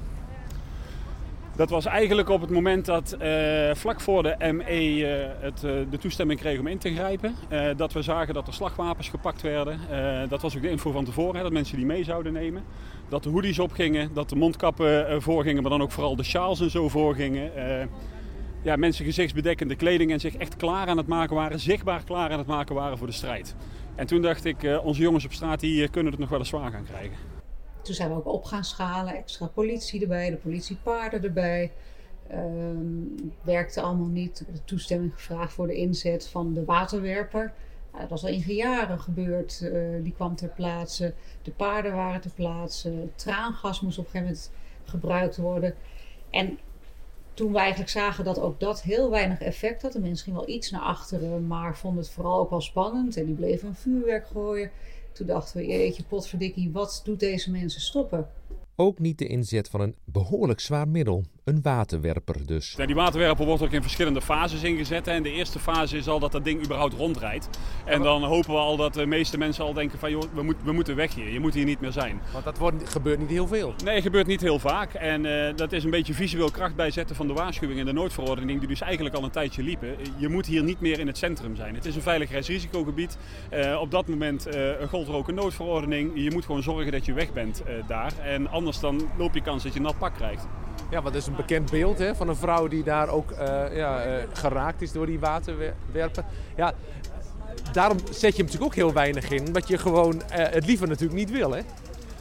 Dat 1.60 1.70
was 1.70 1.86
eigenlijk 1.86 2.30
op 2.30 2.42
het 2.42 2.50
moment 2.50 2.86
dat 2.86 3.18
uh, 3.22 3.74
vlak 3.74 4.02
voor 4.02 4.24
de 4.24 4.36
ME 4.54 4.98
uh, 4.98 5.08
het, 5.40 5.64
uh, 5.64 5.72
de 5.90 5.98
toestemming 6.00 6.40
kreeg 6.40 6.60
om 6.60 6.68
in 6.68 6.78
te 6.78 6.94
grijpen. 6.94 7.36
dat 7.78 7.94
we 7.94 8.02
zagen 8.02 8.34
dat 8.34 8.48
er 8.48 8.54
slagwapens 8.54 9.10
gepakt 9.10 9.42
werden. 9.42 9.80
dat 10.30 10.42
was 10.42 10.56
ook 10.56 10.62
de 10.62 10.70
info 10.70 10.92
van 10.92 11.06
tevoren, 11.06 11.44
dat 11.44 11.52
mensen 11.52 11.78
die 11.78 11.86
mee 11.86 12.04
zouden 12.04 12.34
nemen. 12.34 12.64
Dat 13.10 13.24
de 13.24 13.30
hoodies 13.30 13.60
opgingen, 13.60 14.14
dat 14.14 14.30
de 14.30 14.36
mondkappen 14.36 15.22
voorgingen, 15.22 15.62
maar 15.62 15.72
dan 15.72 15.82
ook 15.82 15.92
vooral 15.92 16.16
de 16.16 16.24
sjaals 16.24 16.62
en 16.62 16.70
zo 16.70 16.90
voorgingen. 16.90 17.52
ja, 18.62 18.76
mensen 18.76 19.06
gezichtsbedekkende 19.06 19.76
kleding 19.76 20.12
en 20.12 20.20
zich 20.20 20.36
echt 20.36 20.56
klaar 20.56 20.88
aan 20.88 20.98
het 20.98 21.08
maken 21.08 21.36
waren, 21.36 21.60
zichtbaar 21.60 22.04
klaar 22.04 22.32
aan 22.32 22.38
het 22.38 22.48
maken 22.48 22.76
waren 22.76 22.98
voor 22.98 23.08
de 23.08 23.14
strijd. 23.14 23.56
En 23.96 24.08
toen 24.08 24.22
dacht 24.22 24.46
ik, 24.46 24.80
onze 24.84 25.02
jongens 25.02 25.26
op 25.26 25.34
straat 25.34 25.60
die 25.60 25.88
kunnen 25.88 26.12
het 26.12 26.22
nog 26.22 26.30
wel 26.30 26.40
eens 26.40 26.50
zwaar 26.50 26.72
gaan 26.72 26.86
krijgen. 26.86 27.29
Toen 27.82 27.96
zijn 27.96 28.10
we 28.10 28.16
ook 28.16 28.28
op 28.28 28.44
gaan 28.44 28.64
schalen, 28.64 29.16
extra 29.16 29.46
politie 29.46 30.02
erbij, 30.02 30.30
de 30.30 30.36
politiepaarden 30.36 31.24
erbij. 31.24 31.72
Um, 32.32 33.34
werkte 33.42 33.82
allemaal 33.82 34.08
niet. 34.08 34.38
De 34.38 34.64
toestemming 34.64 35.14
gevraagd 35.14 35.54
voor 35.54 35.68
de 35.68 35.76
inzet 35.76 36.28
van 36.28 36.54
de 36.54 36.66
waterwerper. 36.66 37.54
Dat 38.00 38.10
was 38.10 38.24
al 38.24 38.30
in 38.30 38.44
jaren 38.48 39.00
gebeurd. 39.00 39.62
Uh, 39.64 40.04
die 40.04 40.14
kwam 40.14 40.36
ter 40.36 40.50
plaatse. 40.50 41.14
De 41.42 41.52
paarden 41.52 41.96
waren 41.96 42.22
ter 42.22 42.32
plaatse. 42.32 43.08
Traangas 43.16 43.82
moest 43.82 43.98
op 43.98 44.06
een 44.06 44.12
gegeven 44.12 44.34
moment 44.34 44.52
gebruikt 44.84 45.38
worden. 45.38 45.76
En 46.30 46.60
toen 47.34 47.52
we 47.52 47.58
eigenlijk 47.58 47.90
zagen 47.90 48.24
dat 48.24 48.40
ook 48.40 48.60
dat 48.60 48.82
heel 48.82 49.10
weinig 49.10 49.40
effect 49.42 49.82
had. 49.82 49.92
De 49.92 50.00
mensen 50.00 50.24
gingen 50.26 50.40
wel 50.40 50.56
iets 50.56 50.72
naar 50.72 50.82
achteren, 50.82 51.48
maar 51.48 51.78
vonden 51.78 52.04
het 52.04 52.12
vooral 52.12 52.40
ook 52.40 52.50
wel 52.50 52.62
spannend. 52.62 53.18
En 53.18 53.26
die 53.26 53.36
bleven 53.36 53.68
een 53.68 53.76
vuurwerk 53.76 54.28
gooien. 54.28 54.72
Toen 55.12 55.28
dachten 55.28 55.58
we, 55.58 55.68
jeetje 55.68 56.04
potverdikkie, 56.04 56.72
wat 56.72 57.02
doet 57.04 57.20
deze 57.20 57.52
mensen 57.52 57.82
stoppen? 57.82 58.28
Ook 58.76 59.00
niet 59.00 59.18
de 59.18 59.28
inzet 59.28 59.70
van 59.70 59.82
een 59.82 59.96
behoorlijk 60.04 60.60
zwaar 60.60 60.88
middel, 60.88 61.24
een 61.50 61.62
waterwerper 61.62 62.46
dus. 62.46 62.74
Ja, 62.78 62.86
die 62.86 62.96
waterwerper 62.96 63.46
wordt 63.46 63.64
ook 63.64 63.72
in 63.72 63.82
verschillende 63.82 64.22
fases 64.22 64.64
ingezet. 64.64 65.06
Hè. 65.06 65.12
En 65.12 65.24
de 65.24 65.32
eerste 65.32 65.60
fase 65.60 65.98
is 65.98 66.08
al 66.08 66.20
dat 66.20 66.32
dat 66.32 66.44
ding 66.44 66.64
überhaupt 66.64 66.94
rondrijdt. 66.94 67.50
En 67.86 68.02
dan 68.02 68.24
hopen 68.24 68.52
we 68.52 68.58
al 68.58 68.78
dat 68.78 68.94
de 68.94 69.06
meeste 69.06 69.38
mensen 69.38 69.64
al 69.64 69.74
denken 69.74 70.00
van... 70.00 70.12
joh, 70.12 70.24
we, 70.34 70.42
moet, 70.42 70.56
we 70.64 70.72
moeten 70.72 70.96
weg 70.96 71.16
hier, 71.16 71.30
je 71.32 71.40
moet 71.40 71.54
hier 71.54 71.66
niet 71.66 71.80
meer 71.80 71.92
zijn. 71.92 72.22
Want 72.32 72.46
dat 72.46 72.58
wordt, 72.58 72.90
gebeurt 72.90 73.20
niet 73.20 73.30
heel 73.30 73.48
veel. 73.48 73.74
Nee, 73.84 73.94
het 73.94 74.04
gebeurt 74.04 74.28
niet 74.28 74.42
heel 74.42 74.60
vaak. 74.60 74.94
En 74.94 75.26
uh, 75.26 75.56
dat 75.56 75.72
is 75.72 75.84
een 75.84 75.90
beetje 75.90 76.14
visueel 76.14 76.52
kracht 76.52 76.76
bijzetten 76.76 77.16
van 77.16 77.28
de 77.28 77.34
waarschuwing 77.34 77.80
en 77.80 77.86
de 77.86 77.94
noodverordening... 77.94 78.60
die 78.60 78.68
dus 78.68 78.82
eigenlijk 78.82 79.16
al 79.16 79.24
een 79.24 79.32
tijdje 79.32 79.64
liepen. 79.64 79.96
Je 80.18 80.30
moet 80.30 80.46
hier 80.46 80.64
niet 80.64 80.80
meer 80.80 81.00
in 81.00 81.08
het 81.08 81.18
centrum 81.18 81.56
zijn. 81.56 81.76
Het 81.76 81.86
is 81.86 81.96
een 81.96 82.02
veiligheidsrisicogebied. 82.02 83.18
Uh, 83.54 83.82
op 83.82 83.92
dat 83.92 84.08
moment 84.08 84.56
uh, 84.56 84.72
gold 84.90 85.08
er 85.08 85.14
ook 85.14 85.28
een 85.28 85.36
noodverordening. 85.36 86.12
Je 86.16 86.32
moet 86.32 86.46
gewoon 86.46 86.64
zorgen 86.64 86.92
dat 86.92 87.06
je 87.06 87.14
weg 87.14 87.34
bent 87.34 87.64
daar. 87.88 88.14
En 88.24 88.48
anders 88.48 88.80
dan 88.80 89.10
loop 89.18 89.34
je 89.34 89.42
kans 89.42 89.64
dat 89.64 89.74
je 89.74 89.82
nat 89.82 89.98
pak 89.98 90.14
krijgt. 90.14 90.48
Ja, 90.90 91.02
dat 91.02 91.16
is 91.16 91.28
een 91.28 91.36
bekend 91.36 91.72
beeld 91.72 91.98
hè, 91.98 92.16
van 92.16 92.30
een 92.30 92.36
vrouw 92.36 92.68
die 92.68 92.84
daar 92.84 93.10
ook 93.10 93.32
uh, 93.32 93.38
ja, 93.76 94.08
uh, 94.08 94.14
geraakt 94.34 94.82
is 94.82 94.92
door 94.92 95.06
die 95.06 95.20
waterwerpen. 95.20 96.26
Ja, 96.56 96.74
daarom 97.72 97.98
zet 97.98 98.20
je 98.20 98.28
hem 98.28 98.46
natuurlijk 98.46 98.64
ook 98.64 98.76
heel 98.76 98.94
weinig 98.94 99.30
in, 99.32 99.48
omdat 99.48 99.68
je 99.68 99.78
gewoon 99.78 100.16
uh, 100.16 100.22
het 100.32 100.66
liever 100.66 100.88
natuurlijk 100.88 101.20
niet 101.20 101.32
wil. 101.32 101.52
Hè? 101.52 101.62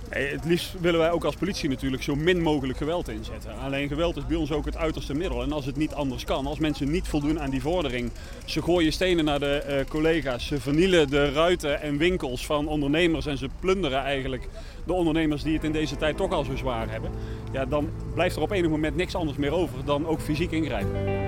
Het 0.09 0.45
liefst 0.45 0.75
willen 0.81 1.01
wij 1.01 1.11
ook 1.11 1.25
als 1.25 1.37
politie 1.37 1.69
natuurlijk 1.69 2.03
zo 2.03 2.17
min 2.17 2.41
mogelijk 2.43 2.79
geweld 2.79 3.09
inzetten. 3.09 3.59
Alleen 3.59 3.89
geweld 3.89 4.17
is 4.17 4.27
bij 4.27 4.37
ons 4.37 4.53
ook 4.53 4.65
het 4.65 4.77
uiterste 4.77 5.15
middel. 5.15 5.43
En 5.43 5.53
als 5.53 5.67
het 5.67 5.77
niet 5.77 5.95
anders 5.95 6.25
kan, 6.25 6.47
als 6.47 6.59
mensen 6.59 6.91
niet 6.91 7.09
voldoen 7.09 7.41
aan 7.41 7.51
die 7.51 7.61
vordering, 7.61 8.11
ze 8.45 8.63
gooien 8.63 8.93
stenen 8.93 9.25
naar 9.25 9.39
de 9.39 9.65
uh, 9.69 9.91
collega's, 9.91 10.47
ze 10.47 10.61
vernielen 10.61 11.11
de 11.11 11.33
ruiten 11.33 11.81
en 11.81 11.97
winkels 11.97 12.47
van 12.47 12.69
ondernemers 12.69 13.27
en 13.27 13.39
ze 13.39 13.49
plunderen 13.61 14.03
eigenlijk 14.03 14.49
de 14.87 14.93
ondernemers 14.93 15.43
die 15.43 15.55
het 15.55 15.65
in 15.65 15.73
deze 15.73 15.97
tijd 15.97 16.17
toch 16.17 16.33
al 16.33 16.45
zo 16.45 16.57
zwaar 16.57 16.91
hebben. 16.91 17.11
Ja, 17.53 17.65
dan 17.65 17.91
blijft 18.15 18.37
er 18.37 18.43
op 18.43 18.51
enig 18.51 18.71
moment 18.71 18.97
niks 18.97 19.15
anders 19.15 19.39
meer 19.39 19.53
over 19.53 19.85
dan 19.85 20.07
ook 20.07 20.21
fysiek 20.21 20.51
ingrijpen. 20.51 21.28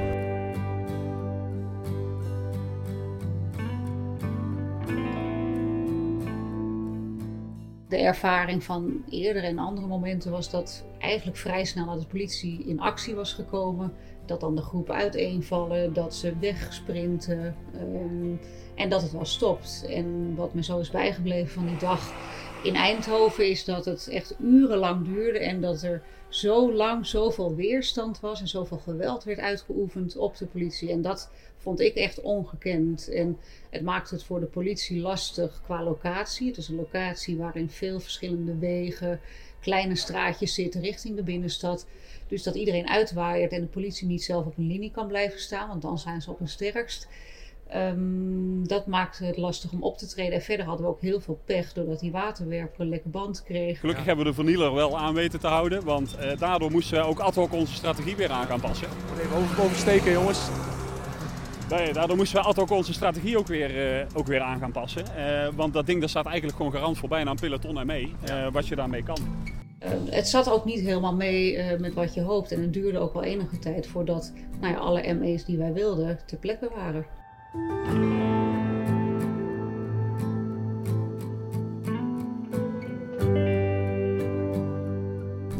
De 7.90 7.96
ervaring 7.96 8.64
van 8.64 9.04
eerder 9.08 9.44
en 9.44 9.58
andere 9.58 9.86
momenten 9.86 10.30
was 10.30 10.50
dat 10.50 10.84
eigenlijk 10.98 11.36
vrij 11.38 11.64
snel 11.64 11.86
dat 11.86 12.00
de 12.00 12.06
politie 12.06 12.64
in 12.66 12.80
actie 12.80 13.14
was 13.14 13.32
gekomen. 13.32 13.92
Dat 14.26 14.40
dan 14.40 14.56
de 14.56 14.62
groepen 14.62 14.94
uiteenvallen, 14.94 15.92
dat 15.92 16.14
ze 16.14 16.36
wegsprinten 16.40 17.56
um, 17.74 18.40
en 18.74 18.88
dat 18.88 19.02
het 19.02 19.12
wel 19.12 19.24
stopt. 19.24 19.86
En 19.88 20.34
wat 20.34 20.54
me 20.54 20.62
zo 20.62 20.78
is 20.78 20.90
bijgebleven 20.90 21.52
van 21.52 21.66
die 21.66 21.78
dag 21.78 22.12
in 22.62 22.74
Eindhoven 22.74 23.50
is 23.50 23.64
dat 23.64 23.84
het 23.84 24.08
echt 24.08 24.34
urenlang 24.40 25.04
duurde 25.04 25.38
en 25.38 25.60
dat 25.60 25.82
er 25.82 26.02
zo 26.30 26.72
lang 26.72 27.06
zoveel 27.06 27.54
weerstand 27.54 28.20
was 28.20 28.40
en 28.40 28.48
zoveel 28.48 28.78
geweld 28.78 29.24
werd 29.24 29.38
uitgeoefend 29.38 30.16
op 30.16 30.36
de 30.36 30.46
politie. 30.46 30.90
En 30.90 31.02
dat 31.02 31.30
vond 31.58 31.80
ik 31.80 31.94
echt 31.94 32.20
ongekend. 32.20 33.08
En 33.08 33.38
het 33.70 33.82
maakt 33.82 34.10
het 34.10 34.24
voor 34.24 34.40
de 34.40 34.46
politie 34.46 35.00
lastig 35.00 35.60
qua 35.64 35.82
locatie. 35.82 36.46
Het 36.48 36.56
is 36.56 36.68
een 36.68 36.76
locatie 36.76 37.36
waarin 37.36 37.70
veel 37.70 38.00
verschillende 38.00 38.58
wegen, 38.58 39.20
kleine 39.60 39.96
straatjes 39.96 40.54
zitten 40.54 40.80
richting 40.80 41.16
de 41.16 41.22
binnenstad. 41.22 41.86
Dus 42.28 42.42
dat 42.42 42.54
iedereen 42.54 42.88
uitwaait 42.88 43.52
en 43.52 43.60
de 43.60 43.66
politie 43.66 44.06
niet 44.06 44.22
zelf 44.22 44.46
op 44.46 44.58
een 44.58 44.66
linie 44.66 44.90
kan 44.90 45.06
blijven 45.06 45.40
staan, 45.40 45.68
want 45.68 45.82
dan 45.82 45.98
zijn 45.98 46.22
ze 46.22 46.30
op 46.30 46.38
hun 46.38 46.48
sterkst. 46.48 47.08
Um, 47.76 48.68
dat 48.68 48.86
maakte 48.86 49.24
het 49.24 49.36
lastig 49.36 49.72
om 49.72 49.82
op 49.82 49.98
te 49.98 50.06
treden. 50.06 50.32
En 50.32 50.42
verder 50.42 50.66
hadden 50.66 50.86
we 50.86 50.92
ook 50.92 51.00
heel 51.00 51.20
veel 51.20 51.40
pech 51.44 51.72
doordat 51.72 52.00
die 52.00 52.10
waterwerper 52.10 52.80
een 52.80 52.88
lekke 52.88 53.08
band 53.08 53.42
kreeg. 53.42 53.80
Gelukkig 53.80 54.04
hebben 54.04 54.24
we 54.24 54.30
de 54.30 54.36
vernieler 54.36 54.74
wel 54.74 54.98
aan 54.98 55.14
weten 55.14 55.40
te 55.40 55.46
houden. 55.46 55.84
Want 55.84 56.16
uh, 56.20 56.38
daardoor 56.38 56.70
moesten 56.70 56.98
we 56.98 57.06
ook 57.06 57.18
ad 57.18 57.34
hoc 57.34 57.52
onze 57.52 57.74
strategie 57.74 58.16
weer 58.16 58.30
aan 58.30 58.46
gaan 58.46 58.60
passen. 58.60 58.88
Even 59.20 59.36
over, 59.36 59.62
oversteken 59.62 60.12
jongens. 60.12 60.48
Nee, 61.70 61.92
daardoor 61.92 62.16
moesten 62.16 62.40
we 62.40 62.46
ad 62.46 62.56
hoc 62.56 62.70
onze 62.70 62.92
strategie 62.92 63.38
ook 63.38 63.46
weer, 63.46 64.00
uh, 64.00 64.06
ook 64.14 64.26
weer 64.26 64.40
aan 64.40 64.58
gaan 64.58 64.72
passen. 64.72 65.04
Uh, 65.16 65.48
want 65.54 65.72
dat 65.72 65.86
ding 65.86 66.00
dat 66.00 66.10
staat 66.10 66.26
eigenlijk 66.26 66.56
gewoon 66.56 66.72
garant 66.72 66.98
voor 66.98 67.08
bijna 67.08 67.30
een 67.30 67.36
peloton 67.36 67.78
en 67.78 67.86
mee. 67.86 68.14
wat 68.52 68.68
je 68.68 68.76
daarmee 68.76 69.02
kan. 69.02 69.18
het 70.10 70.28
zat 70.28 70.50
ook 70.50 70.64
niet 70.64 70.80
helemaal 70.80 71.14
mee 71.14 71.62
met 71.78 71.94
wat 71.94 72.14
je 72.14 72.20
hoopt. 72.20 72.52
En 72.52 72.60
het 72.60 72.72
duurde 72.72 72.98
ook 72.98 73.12
wel 73.12 73.22
enige 73.22 73.58
tijd 73.58 73.86
voordat 73.86 74.32
nou 74.60 74.72
ja, 74.72 74.78
alle 74.78 75.14
ME's 75.14 75.44
die 75.44 75.58
wij 75.58 75.72
wilden 75.72 76.18
ter 76.26 76.38
plekke 76.38 76.70
waren. 76.74 77.06
Ja, 77.52 77.56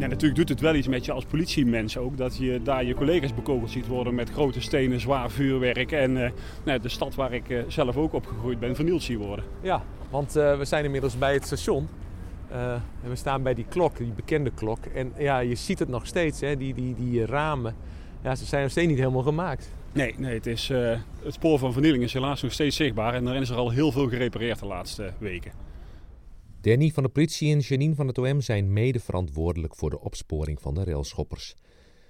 natuurlijk 0.06 0.34
doet 0.34 0.48
het 0.48 0.60
wel 0.60 0.74
iets 0.74 0.88
met 0.88 1.04
je 1.04 1.12
als 1.12 1.24
politiemens 1.24 1.96
ook. 1.96 2.16
Dat 2.16 2.36
je 2.36 2.62
daar 2.62 2.84
je 2.84 2.94
collega's 2.94 3.34
bekogeld 3.34 3.70
ziet 3.70 3.86
worden 3.86 4.14
met 4.14 4.30
grote 4.30 4.60
stenen, 4.60 5.00
zwaar 5.00 5.30
vuurwerk. 5.30 5.92
En 5.92 6.16
uh, 6.16 6.30
nou, 6.64 6.80
de 6.80 6.88
stad 6.88 7.14
waar 7.14 7.32
ik 7.32 7.48
uh, 7.48 7.62
zelf 7.68 7.96
ook 7.96 8.12
opgegroeid 8.12 8.58
ben, 8.58 8.74
vernield 8.74 9.02
zien 9.02 9.18
worden. 9.18 9.44
Ja, 9.60 9.82
want 10.10 10.36
uh, 10.36 10.58
we 10.58 10.64
zijn 10.64 10.84
inmiddels 10.84 11.18
bij 11.18 11.32
het 11.32 11.44
station. 11.44 11.88
en 12.50 13.08
we 13.08 13.16
staan 13.16 13.42
bij 13.42 13.54
die 13.54 13.66
klok, 13.68 13.96
die 13.96 14.12
bekende 14.12 14.50
klok. 14.50 14.84
En 14.94 15.12
ja, 15.18 15.38
je 15.38 15.54
ziet 15.54 15.78
het 15.78 15.88
nog 15.88 16.06
steeds, 16.06 16.40
hè, 16.40 16.56
die, 16.56 16.74
die, 16.74 16.94
die 16.94 17.26
ramen. 17.26 17.74
Ja, 18.22 18.34
ze 18.34 18.44
zijn 18.44 18.62
nog 18.62 18.70
steeds 18.70 18.88
niet 18.88 18.98
helemaal 18.98 19.22
gemaakt. 19.22 19.70
Nee, 19.92 20.14
nee 20.18 20.34
het, 20.34 20.46
is, 20.46 20.70
uh, 20.70 20.98
het 21.22 21.34
spoor 21.34 21.58
van 21.58 21.72
vernieling 21.72 22.02
is 22.02 22.12
helaas 22.12 22.42
nog 22.42 22.52
steeds 22.52 22.76
zichtbaar 22.76 23.14
en 23.14 23.26
er 23.26 23.40
is 23.40 23.48
er 23.48 23.56
al 23.56 23.70
heel 23.70 23.92
veel 23.92 24.08
gerepareerd 24.08 24.58
de 24.58 24.66
laatste 24.66 25.12
weken. 25.18 25.52
Danny 26.60 26.90
van 26.90 27.02
de 27.02 27.08
politie 27.08 27.52
en 27.52 27.58
Janine 27.58 27.94
van 27.94 28.06
het 28.06 28.18
OM 28.18 28.40
zijn 28.40 28.72
mede 28.72 29.00
verantwoordelijk 29.00 29.76
voor 29.76 29.90
de 29.90 30.00
opsporing 30.00 30.60
van 30.60 30.74
de 30.74 30.84
railschoppers. 30.84 31.54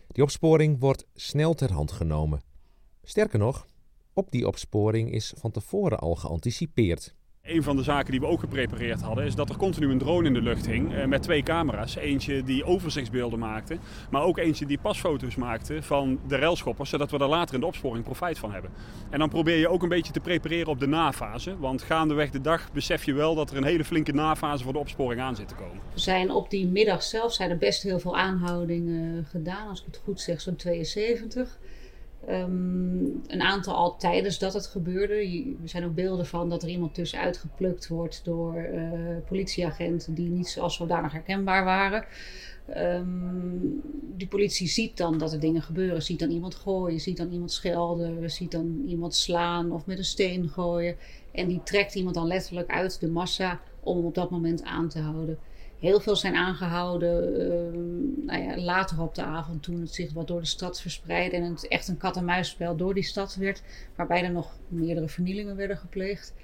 Die 0.06 0.22
opsporing 0.22 0.80
wordt 0.80 1.06
snel 1.14 1.54
ter 1.54 1.72
hand 1.72 1.92
genomen. 1.92 2.42
Sterker 3.02 3.38
nog, 3.38 3.66
op 4.12 4.30
die 4.30 4.46
opsporing 4.46 5.12
is 5.12 5.32
van 5.36 5.50
tevoren 5.50 5.98
al 5.98 6.14
geanticipeerd. 6.14 7.14
Een 7.42 7.62
van 7.62 7.76
de 7.76 7.82
zaken 7.82 8.10
die 8.10 8.20
we 8.20 8.26
ook 8.26 8.40
geprepareerd 8.40 9.00
hadden 9.00 9.24
is 9.24 9.34
dat 9.34 9.48
er 9.48 9.56
continu 9.56 9.90
een 9.90 9.98
drone 9.98 10.26
in 10.26 10.34
de 10.34 10.42
lucht 10.42 10.66
hing 10.66 10.94
eh, 10.94 11.04
met 11.04 11.22
twee 11.22 11.42
camera's. 11.42 11.96
Eentje 11.96 12.42
die 12.42 12.64
overzichtsbeelden 12.64 13.38
maakte, 13.38 13.78
maar 14.10 14.22
ook 14.22 14.38
eentje 14.38 14.66
die 14.66 14.78
pasfoto's 14.78 15.36
maakte 15.36 15.82
van 15.82 16.20
de 16.28 16.36
railschoppers, 16.36 16.90
zodat 16.90 17.10
we 17.10 17.18
daar 17.18 17.28
later 17.28 17.54
in 17.54 17.60
de 17.60 17.66
opsporing 17.66 18.04
profijt 18.04 18.38
van 18.38 18.52
hebben. 18.52 18.70
En 19.10 19.18
dan 19.18 19.28
probeer 19.28 19.56
je 19.56 19.68
ook 19.68 19.82
een 19.82 19.88
beetje 19.88 20.12
te 20.12 20.20
prepareren 20.20 20.66
op 20.66 20.80
de 20.80 20.86
nafase, 20.86 21.58
want 21.58 21.82
gaandeweg 21.82 22.30
de 22.30 22.40
dag 22.40 22.72
besef 22.72 23.04
je 23.04 23.12
wel 23.12 23.34
dat 23.34 23.50
er 23.50 23.56
een 23.56 23.64
hele 23.64 23.84
flinke 23.84 24.12
nafase 24.12 24.64
voor 24.64 24.72
de 24.72 24.78
opsporing 24.78 25.20
aan 25.20 25.36
zit 25.36 25.48
te 25.48 25.54
komen. 25.54 25.80
Er 25.92 26.00
zijn 26.00 26.30
op 26.30 26.50
die 26.50 26.66
middag 26.66 27.02
zelf 27.02 27.32
zijn 27.32 27.50
er 27.50 27.58
best 27.58 27.82
heel 27.82 27.98
veel 27.98 28.16
aanhoudingen 28.16 29.24
gedaan, 29.24 29.68
als 29.68 29.80
ik 29.80 29.86
het 29.86 30.00
goed 30.04 30.20
zeg, 30.20 30.40
zo'n 30.40 30.56
72. 30.56 31.58
Um, 32.28 33.22
een 33.26 33.42
aantal 33.42 33.74
al 33.74 33.96
tijdens 33.96 34.38
dat 34.38 34.54
het 34.54 34.66
gebeurde. 34.66 35.14
Er 35.62 35.68
zijn 35.68 35.84
ook 35.84 35.94
beelden 35.94 36.26
van 36.26 36.48
dat 36.48 36.62
er 36.62 36.68
iemand 36.68 36.94
tussenuit 36.94 37.38
geplukt 37.38 37.88
wordt 37.88 38.24
door 38.24 38.68
uh, 38.74 39.16
politieagenten 39.28 40.14
die 40.14 40.28
niet 40.28 40.58
als 40.60 40.76
zodanig 40.76 41.12
herkenbaar 41.12 41.64
waren. 41.64 42.04
Um, 42.76 43.80
die 44.16 44.26
politie 44.26 44.68
ziet 44.68 44.96
dan 44.96 45.18
dat 45.18 45.32
er 45.32 45.40
dingen 45.40 45.62
gebeuren. 45.62 46.02
Ziet 46.02 46.18
dan 46.18 46.30
iemand 46.30 46.54
gooien, 46.54 47.00
ziet 47.00 47.16
dan 47.16 47.30
iemand 47.30 47.52
schelden, 47.52 48.30
ziet 48.30 48.50
dan 48.50 48.84
iemand 48.86 49.14
slaan 49.14 49.72
of 49.72 49.86
met 49.86 49.98
een 49.98 50.04
steen 50.04 50.48
gooien. 50.48 50.96
En 51.32 51.48
die 51.48 51.62
trekt 51.62 51.94
iemand 51.94 52.14
dan 52.14 52.26
letterlijk 52.26 52.70
uit 52.70 53.00
de 53.00 53.08
massa 53.08 53.60
om 53.80 54.04
op 54.04 54.14
dat 54.14 54.30
moment 54.30 54.62
aan 54.62 54.88
te 54.88 54.98
houden. 54.98 55.38
Heel 55.80 56.00
veel 56.00 56.16
zijn 56.16 56.34
aangehouden 56.34 57.40
uh, 57.40 58.26
nou 58.26 58.42
ja, 58.42 58.56
later 58.56 59.02
op 59.02 59.14
de 59.14 59.22
avond 59.22 59.62
toen 59.62 59.80
het 59.80 59.94
zich 59.94 60.12
wat 60.12 60.26
door 60.26 60.40
de 60.40 60.46
stad 60.46 60.80
verspreidde 60.80 61.36
en 61.36 61.42
het 61.42 61.68
echt 61.68 61.88
een 61.88 61.96
kat-en-muisspel 61.96 62.76
door 62.76 62.94
die 62.94 63.04
stad 63.04 63.34
werd, 63.34 63.62
waarbij 63.96 64.24
er 64.24 64.30
nog 64.30 64.58
meerdere 64.68 65.08
vernielingen 65.08 65.56
werden 65.56 65.76
gepleegd. 65.76 66.34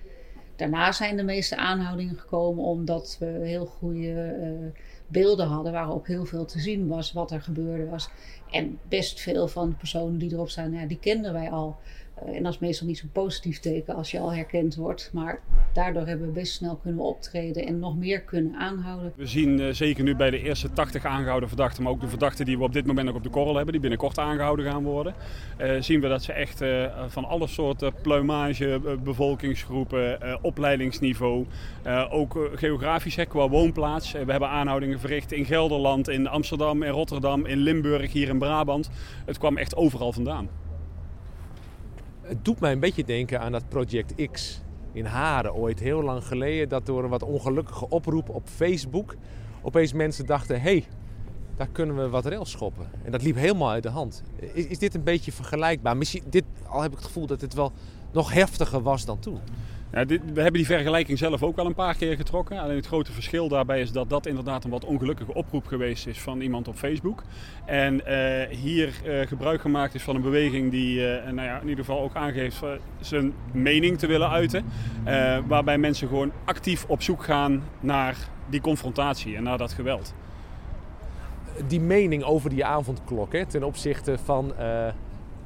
Daarna 0.57 0.93
zijn 0.93 1.17
de 1.17 1.23
meeste 1.23 1.57
aanhoudingen 1.57 2.19
gekomen 2.19 2.65
omdat 2.65 3.17
we 3.21 3.27
heel 3.27 3.67
goede 3.67 4.37
uh, 4.41 4.81
beelden 5.07 5.47
hadden 5.47 5.73
waarop 5.73 6.07
heel 6.07 6.25
veel 6.25 6.45
te 6.45 6.61
zien 6.61 6.87
was 6.89 7.13
wat 7.13 7.31
er 7.31 7.43
gebeurde 7.43 7.87
was. 7.87 8.09
En 8.51 8.79
best 8.89 9.21
veel 9.21 9.49
van 9.49 9.69
de 9.69 9.77
personen 9.77 10.19
die 10.19 10.33
erop 10.33 10.49
staan, 10.49 10.73
ja, 10.73 10.87
die 10.87 10.99
kenden 10.99 11.33
wij 11.33 11.51
al. 11.51 11.77
Uh, 12.25 12.37
en 12.37 12.43
dat 12.43 12.53
is 12.53 12.59
meestal 12.59 12.87
niet 12.87 12.99
zo'n 12.99 13.11
positief 13.13 13.61
teken 13.61 13.95
als 13.95 14.11
je 14.11 14.19
al 14.19 14.35
herkend 14.35 14.75
wordt. 14.75 15.11
Maar 15.13 15.41
daardoor 15.73 16.07
hebben 16.07 16.27
we 16.27 16.33
best 16.33 16.53
snel 16.53 16.77
kunnen 16.77 17.05
optreden 17.05 17.67
en 17.67 17.79
nog 17.79 17.97
meer 17.97 18.21
kunnen 18.21 18.55
aanhouden. 18.55 19.13
We 19.17 19.27
zien 19.27 19.61
uh, 19.61 19.73
zeker 19.73 20.05
nu 20.05 20.17
bij 20.17 20.31
de 20.31 20.43
eerste 20.43 20.73
80 20.73 21.05
aangehouden 21.05 21.49
verdachten, 21.49 21.83
maar 21.83 21.93
ook 21.93 22.01
de 22.01 22.09
verdachten 22.09 22.45
die 22.45 22.59
we 22.59 22.65
op 22.65 22.73
dit 22.73 22.87
moment 22.87 23.07
nog 23.07 23.17
op 23.17 23.23
de 23.23 23.29
korrel 23.29 23.55
hebben, 23.55 23.73
die 23.73 23.81
binnenkort 23.81 24.19
aangehouden 24.19 24.71
gaan 24.71 24.83
worden, 24.83 25.15
uh, 25.61 25.81
zien 25.81 26.01
we 26.01 26.09
dat 26.09 26.23
ze 26.23 26.33
echt 26.33 26.65
van 27.09 27.25
alle 27.25 27.47
soorten 27.47 27.93
pluimage, 28.03 28.99
bevolkingsgroepen, 29.05 30.39
opleidingsniveau, 30.43 31.47
ook 32.11 32.51
geografisch 32.55 33.17
qua 33.29 33.49
woonplaats. 33.49 34.13
we 34.13 34.31
hebben 34.31 34.49
aanhoudingen 34.49 35.01
verricht 35.01 35.33
in 35.33 35.45
Gelderland, 35.45 36.09
in 36.09 36.27
Amsterdam, 36.27 36.83
in 36.83 36.91
Rotterdam, 36.91 37.47
in 37.47 37.59
Limburg, 37.59 38.13
hier 38.13 38.29
in 38.29 38.39
Brabant. 38.39 38.91
Het 39.25 39.39
kwam 39.39 39.57
echt 39.57 39.77
overal 39.77 40.13
vandaan. 40.13 40.49
Het 42.27 42.45
doet 42.45 42.61
mij 42.61 42.73
een 42.73 42.81
beetje 42.81 43.05
denken 43.05 43.41
aan 43.41 43.53
dat 43.53 43.69
Project 43.69 44.31
X 44.31 44.61
in 44.93 45.05
Haren 45.05 45.55
ooit 45.55 45.81
heel 45.81 46.03
lang 46.03 46.25
geleden. 46.25 46.69
Dat 46.69 46.87
door 46.87 47.05
een 47.05 47.11
wat 47.11 47.23
ongelukkige 47.23 47.89
oproep 47.89 48.29
op 48.29 48.49
Facebook 48.49 49.15
opeens 49.63 49.93
mensen 49.93 50.27
dachten: 50.27 50.61
hey, 50.61 50.85
daar 51.57 51.69
kunnen 51.69 51.97
we 51.97 52.09
wat 52.09 52.27
rails 52.27 52.51
schoppen. 52.51 52.87
En 53.05 53.13
dat 53.13 53.23
liep 53.23 53.37
helemaal 53.37 53.71
uit 53.71 53.83
de 53.83 53.89
hand. 53.89 54.23
Is, 54.53 54.67
is 54.67 54.79
dit 54.79 54.95
een 54.95 55.03
beetje 55.03 55.33
vergelijkbaar? 55.33 55.97
Misschien, 55.97 56.23
dit, 56.31 56.45
al 56.69 56.83
heb 56.83 56.91
ik 56.91 56.97
het 56.97 57.07
gevoel 57.07 57.27
dat 57.27 57.41
het 57.41 57.55
wel 57.55 57.73
nog 58.13 58.33
heftiger 58.33 58.83
was 58.83 59.05
dan 59.05 59.19
toen. 59.19 59.41
Ja, 59.97 60.05
dit, 60.05 60.21
we 60.25 60.41
hebben 60.41 60.61
die 60.61 60.67
vergelijking 60.67 61.19
zelf 61.19 61.43
ook 61.43 61.59
al 61.59 61.67
een 61.67 61.75
paar 61.75 61.97
keer 61.97 62.17
getrokken. 62.17 62.59
Alleen 62.59 62.77
het 62.77 62.87
grote 62.87 63.13
verschil 63.13 63.49
daarbij 63.49 63.81
is 63.81 63.93
dat 63.93 64.11
dat 64.11 64.27
inderdaad 64.27 64.65
een 64.65 64.71
wat 64.71 64.85
ongelukkige 64.85 65.35
oproep 65.35 65.67
geweest 65.67 66.07
is 66.07 66.21
van 66.21 66.41
iemand 66.41 66.69
op 66.69 66.77
Facebook. 66.77 67.23
En 67.65 67.95
uh, 67.95 68.57
hier 68.57 69.01
uh, 69.05 69.27
gebruik 69.27 69.61
gemaakt 69.61 69.95
is 69.95 70.03
van 70.03 70.15
een 70.15 70.23
beweging 70.23 70.71
die 70.71 70.99
uh, 70.99 71.33
nou 71.33 71.47
ja, 71.49 71.61
in 71.61 71.69
ieder 71.69 71.85
geval 71.85 72.03
ook 72.03 72.15
aangeeft 72.15 72.63
zijn 73.01 73.33
mening 73.53 73.99
te 73.99 74.07
willen 74.07 74.31
uiten. 74.31 74.65
waarbij 75.47 75.79
mensen 75.79 76.09
gewoon 76.09 76.33
actief 76.45 76.85
op 76.89 77.03
zoek 77.03 77.25
gaan 77.25 77.63
naar 77.81 78.17
die 78.49 78.61
confrontatie 78.61 79.37
en 79.37 79.43
naar 79.43 79.59
dat 79.59 79.73
geweld. 79.73 80.15
Die 81.67 81.81
mening 81.81 82.23
over 82.23 82.51
die 82.51 82.65
avondklok 82.65 83.33
hè, 83.33 83.47
ten 83.47 83.63
opzichte 83.63 84.19
van 84.25 84.53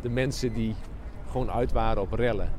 de 0.01 0.09
mensen 0.09 0.53
die 0.53 0.75
gewoon 1.31 1.51
uit 1.51 1.73
waren 1.73 2.03
op 2.03 2.13
rellen 2.13 2.51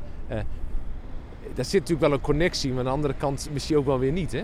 daar 1.53 1.65
zit 1.65 1.79
natuurlijk 1.79 2.07
wel 2.07 2.11
een 2.11 2.21
connectie, 2.21 2.69
maar 2.69 2.79
aan 2.79 2.85
de 2.85 2.91
andere 2.91 3.13
kant 3.13 3.49
misschien 3.53 3.77
ook 3.77 3.85
wel 3.85 3.99
weer 3.99 4.11
niet, 4.11 4.31
hè? 4.31 4.43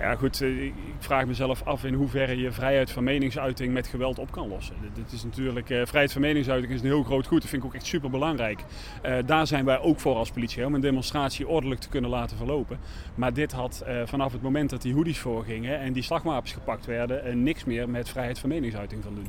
Ja, 0.00 0.14
goed, 0.14 0.40
eh, 0.40 0.64
ik 0.64 0.74
vraag 0.98 1.26
mezelf 1.26 1.62
af 1.64 1.84
in 1.84 1.94
hoeverre 1.94 2.36
je 2.36 2.52
vrijheid 2.52 2.90
van 2.90 3.04
meningsuiting 3.04 3.72
met 3.72 3.86
geweld 3.86 4.18
op 4.18 4.30
kan 4.30 4.48
lossen. 4.48 4.74
Dit 4.94 5.12
is 5.12 5.24
natuurlijk, 5.24 5.70
uh, 5.70 5.86
vrijheid 5.86 6.12
van 6.12 6.20
meningsuiting 6.20 6.72
is 6.72 6.80
een 6.80 6.86
heel 6.86 7.02
groot 7.02 7.26
goed. 7.26 7.40
Dat 7.40 7.50
vind 7.50 7.62
ik 7.62 7.68
ook 7.68 7.74
echt 7.74 7.86
super 7.86 8.10
belangrijk. 8.10 8.60
Uh, 9.06 9.16
daar 9.26 9.46
zijn 9.46 9.64
wij 9.64 9.78
ook 9.78 10.00
voor 10.00 10.14
als 10.16 10.30
politie, 10.30 10.66
om 10.66 10.74
een 10.74 10.80
demonstratie 10.80 11.48
ordelijk 11.48 11.80
te 11.80 11.88
kunnen 11.88 12.10
laten 12.10 12.36
verlopen. 12.36 12.78
Maar 13.14 13.32
dit 13.32 13.52
had 13.52 13.84
vanaf 14.04 14.32
het 14.32 14.42
moment 14.42 14.70
dat 14.70 14.82
die 14.82 14.94
hoodies 14.94 15.18
voorgingen 15.18 15.78
en 15.78 15.92
die 15.92 16.02
slagwapens 16.02 16.52
gepakt 16.52 16.86
werden, 16.86 17.42
niks 17.42 17.64
meer 17.64 17.88
met 17.88 18.08
vrijheid 18.08 18.38
van 18.38 18.48
meningsuiting 18.48 19.02
van 19.02 19.14
doen. 19.14 19.26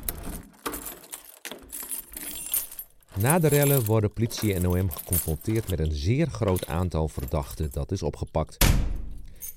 Na 3.21 3.39
de 3.39 3.47
rellen 3.47 3.85
worden 3.85 4.13
politie 4.13 4.53
en 4.53 4.67
OM 4.67 4.91
geconfronteerd 4.91 5.69
met 5.69 5.79
een 5.79 5.91
zeer 5.91 6.27
groot 6.27 6.67
aantal 6.67 7.07
verdachten 7.07 7.69
dat 7.71 7.91
is 7.91 8.03
opgepakt. 8.03 8.57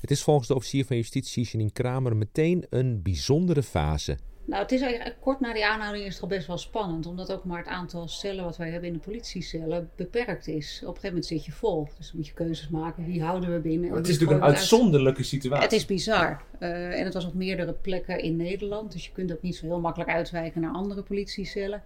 Het 0.00 0.10
is 0.10 0.22
volgens 0.22 0.48
de 0.48 0.54
officier 0.54 0.84
van 0.84 0.96
justitie 0.96 1.44
Janine 1.44 1.70
Kramer 1.70 2.16
meteen 2.16 2.66
een 2.70 3.02
bijzondere 3.02 3.62
fase. 3.62 4.16
Nou, 4.44 4.62
het 4.62 4.72
is 4.72 4.80
eigenlijk 4.80 5.16
kort 5.20 5.40
na 5.40 5.52
die 5.52 5.66
aanhouding 5.66 6.04
is 6.04 6.12
het 6.12 6.22
al 6.22 6.28
best 6.28 6.46
wel 6.46 6.58
spannend, 6.58 7.06
omdat 7.06 7.32
ook 7.32 7.44
maar 7.44 7.58
het 7.58 7.66
aantal 7.66 8.08
cellen 8.08 8.44
wat 8.44 8.56
wij 8.56 8.70
hebben 8.70 8.88
in 8.88 8.94
de 8.94 9.00
politiecellen 9.00 9.90
beperkt 9.96 10.46
is. 10.46 10.78
Op 10.80 10.88
een 10.88 10.94
gegeven 10.94 11.08
moment 11.08 11.26
zit 11.26 11.44
je 11.44 11.52
vol, 11.52 11.88
dus 11.96 12.06
dan 12.06 12.16
moet 12.16 12.26
je 12.26 12.32
keuzes 12.32 12.68
maken. 12.68 13.04
Wie 13.06 13.22
houden 13.22 13.52
we 13.52 13.58
binnen? 13.58 13.88
Maar 13.88 13.98
het 13.98 14.08
is 14.08 14.18
natuurlijk 14.18 14.40
een 14.40 14.48
uitzonderlijke 14.48 15.22
situatie. 15.22 15.64
Het 15.64 15.72
is 15.72 15.86
bizar. 15.86 16.42
Uh, 16.60 16.98
en 16.98 17.04
het 17.04 17.14
was 17.14 17.26
op 17.26 17.34
meerdere 17.34 17.72
plekken 17.72 18.18
in 18.22 18.36
Nederland, 18.36 18.92
dus 18.92 19.04
je 19.04 19.12
kunt 19.12 19.32
ook 19.32 19.42
niet 19.42 19.56
zo 19.56 19.66
heel 19.66 19.80
makkelijk 19.80 20.10
uitwijken 20.10 20.60
naar 20.60 20.72
andere 20.72 21.02
politiecellen. 21.02 21.82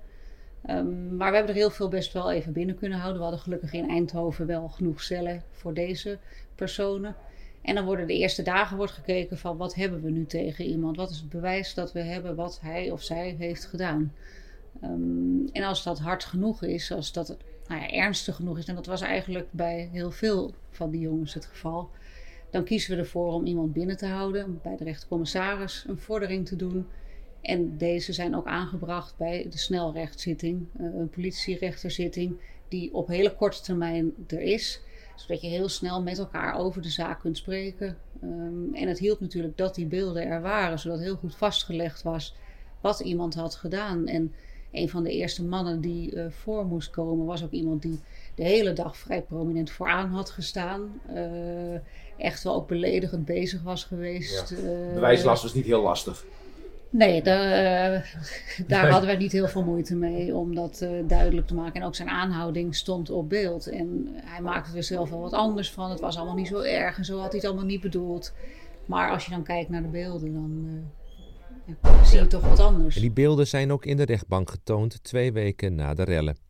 Um, 0.71 1.17
maar 1.17 1.31
we 1.31 1.37
hebben 1.37 1.55
er 1.55 1.61
heel 1.61 1.71
veel 1.71 1.89
best 1.89 2.13
wel 2.13 2.33
even 2.33 2.53
binnen 2.53 2.77
kunnen 2.77 2.99
houden. 2.99 3.17
We 3.17 3.23
hadden 3.23 3.43
gelukkig 3.43 3.73
in 3.73 3.89
Eindhoven 3.89 4.47
wel 4.47 4.69
genoeg 4.69 5.03
cellen 5.03 5.43
voor 5.51 5.75
deze 5.75 6.19
personen. 6.55 7.17
En 7.63 7.75
dan 7.75 7.85
worden 7.85 8.07
de 8.07 8.17
eerste 8.17 8.43
dagen 8.43 8.77
wordt 8.77 8.93
gekeken 8.93 9.39
van 9.39 9.57
wat 9.57 9.75
hebben 9.75 10.03
we 10.03 10.11
nu 10.11 10.27
tegen 10.27 10.65
iemand? 10.65 10.97
Wat 10.97 11.11
is 11.11 11.17
het 11.17 11.29
bewijs 11.29 11.75
dat 11.75 11.93
we 11.93 12.01
hebben 12.01 12.35
wat 12.35 12.59
hij 12.63 12.91
of 12.91 13.03
zij 13.03 13.35
heeft 13.39 13.65
gedaan? 13.65 14.13
Um, 14.85 15.49
en 15.53 15.63
als 15.63 15.83
dat 15.83 15.99
hard 15.99 16.25
genoeg 16.25 16.63
is, 16.63 16.93
als 16.93 17.13
dat 17.13 17.37
nou 17.67 17.81
ja, 17.81 17.91
ernstig 17.91 18.37
genoeg 18.37 18.59
is, 18.59 18.67
en 18.67 18.75
dat 18.75 18.87
was 18.87 19.01
eigenlijk 19.01 19.49
bij 19.51 19.89
heel 19.93 20.11
veel 20.11 20.55
van 20.71 20.91
die 20.91 21.01
jongens 21.01 21.35
het 21.35 21.47
geval, 21.47 21.91
dan 22.51 22.65
kiezen 22.65 22.95
we 22.95 23.01
ervoor 23.03 23.33
om 23.33 23.47
iemand 23.47 23.73
binnen 23.73 23.97
te 23.97 24.07
houden, 24.07 24.61
bij 24.63 24.77
de 24.77 24.85
rechtercommissaris 24.85 25.85
een 25.89 25.99
vordering 25.99 26.47
te 26.47 26.57
doen. 26.57 26.87
En 27.47 27.77
deze 27.77 28.13
zijn 28.13 28.37
ook 28.37 28.47
aangebracht 28.47 29.15
bij 29.17 29.47
de 29.51 29.59
snelrechtszitting, 29.59 30.67
eh, 30.79 30.85
een 30.85 31.09
politierechterzitting, 31.09 32.37
die 32.69 32.95
op 32.95 33.09
hele 33.09 33.35
korte 33.35 33.63
termijn 33.63 34.15
er 34.27 34.41
is 34.41 34.81
zodat 35.17 35.41
je 35.41 35.49
heel 35.49 35.69
snel 35.69 36.03
met 36.03 36.19
elkaar 36.19 36.59
over 36.59 36.83
de 36.83 36.89
zaak 36.89 37.21
kunt 37.21 37.37
spreken. 37.37 37.99
Ehm, 38.23 38.75
en 38.75 38.89
het 38.89 38.99
hielp 38.99 39.21
natuurlijk 39.21 39.57
dat 39.57 39.75
die 39.75 39.87
beelden 39.87 40.27
er 40.27 40.41
waren, 40.41 40.79
zodat 40.79 40.99
heel 40.99 41.17
goed 41.17 41.37
vastgelegd 41.37 42.03
was 42.03 42.35
wat 42.81 43.01
iemand 43.01 43.35
had 43.35 43.55
gedaan. 43.55 44.07
En 44.07 44.35
een 44.73 44.89
van 44.89 45.03
de 45.03 45.11
eerste 45.11 45.45
mannen 45.45 45.81
die 45.81 46.13
uh, 46.13 46.27
voor 46.31 46.67
moest 46.67 46.91
komen, 46.91 47.27
was 47.27 47.45
ook 47.45 47.51
iemand 47.51 47.83
die 47.83 48.01
de 48.35 48.43
hele 48.43 48.73
dag 48.73 48.97
vrij 48.97 49.23
prominent 49.23 49.71
vooraan 49.71 50.11
had 50.11 50.31
gestaan. 50.31 51.01
Uh, 51.15 51.75
echt 52.17 52.43
wel 52.43 52.55
ook 52.55 52.69
beledigend 52.69 53.25
bezig 53.25 53.63
was 53.63 53.85
geweest. 53.85 54.51
Ja. 54.51 54.57
Bewijslast 54.95 55.43
was 55.43 55.55
niet 55.55 55.65
heel 55.65 55.83
lastig. 55.83 56.25
Nee, 56.91 57.23
daar, 57.31 58.19
daar 58.67 58.91
hadden 58.91 59.09
wij 59.09 59.17
niet 59.19 59.33
heel 59.33 59.49
veel 59.49 59.65
moeite 59.65 59.97
mee 59.97 60.35
om 60.35 60.55
dat 60.55 60.81
uh, 60.83 60.91
duidelijk 61.09 61.47
te 61.47 61.55
maken. 61.55 61.81
En 61.81 61.87
ook 61.87 61.95
zijn 61.95 62.09
aanhouding 62.09 62.75
stond 62.75 63.11
op 63.11 63.29
beeld. 63.29 63.67
En 63.67 64.09
hij 64.25 64.41
maakte 64.41 64.77
er 64.77 64.83
zelf 64.83 65.11
wel 65.11 65.21
wat 65.21 65.33
anders 65.33 65.71
van. 65.71 65.91
Het 65.91 66.01
was 66.01 66.17
allemaal 66.17 66.35
niet 66.35 66.49
zo 66.49 66.61
erg 66.61 66.99
en 66.99 67.05
zo 67.05 67.19
had 67.19 67.31
hij 67.31 67.37
het 67.37 67.45
allemaal 67.45 67.65
niet 67.65 67.81
bedoeld. 67.81 68.33
Maar 68.87 69.11
als 69.11 69.25
je 69.25 69.31
dan 69.31 69.43
kijkt 69.43 69.71
naar 69.71 69.83
de 69.83 69.89
beelden, 69.89 70.33
dan 70.33 70.65
uh, 71.67 71.77
ja, 71.83 72.05
zie 72.05 72.19
je 72.19 72.27
toch 72.27 72.49
wat 72.49 72.61
anders. 72.61 72.95
En 72.95 73.01
die 73.01 73.11
beelden 73.11 73.47
zijn 73.47 73.73
ook 73.73 73.85
in 73.85 73.97
de 73.97 74.05
rechtbank 74.05 74.51
getoond 74.51 75.05
twee 75.05 75.33
weken 75.33 75.75
na 75.75 75.95
de 75.95 76.03
rellen. 76.03 76.46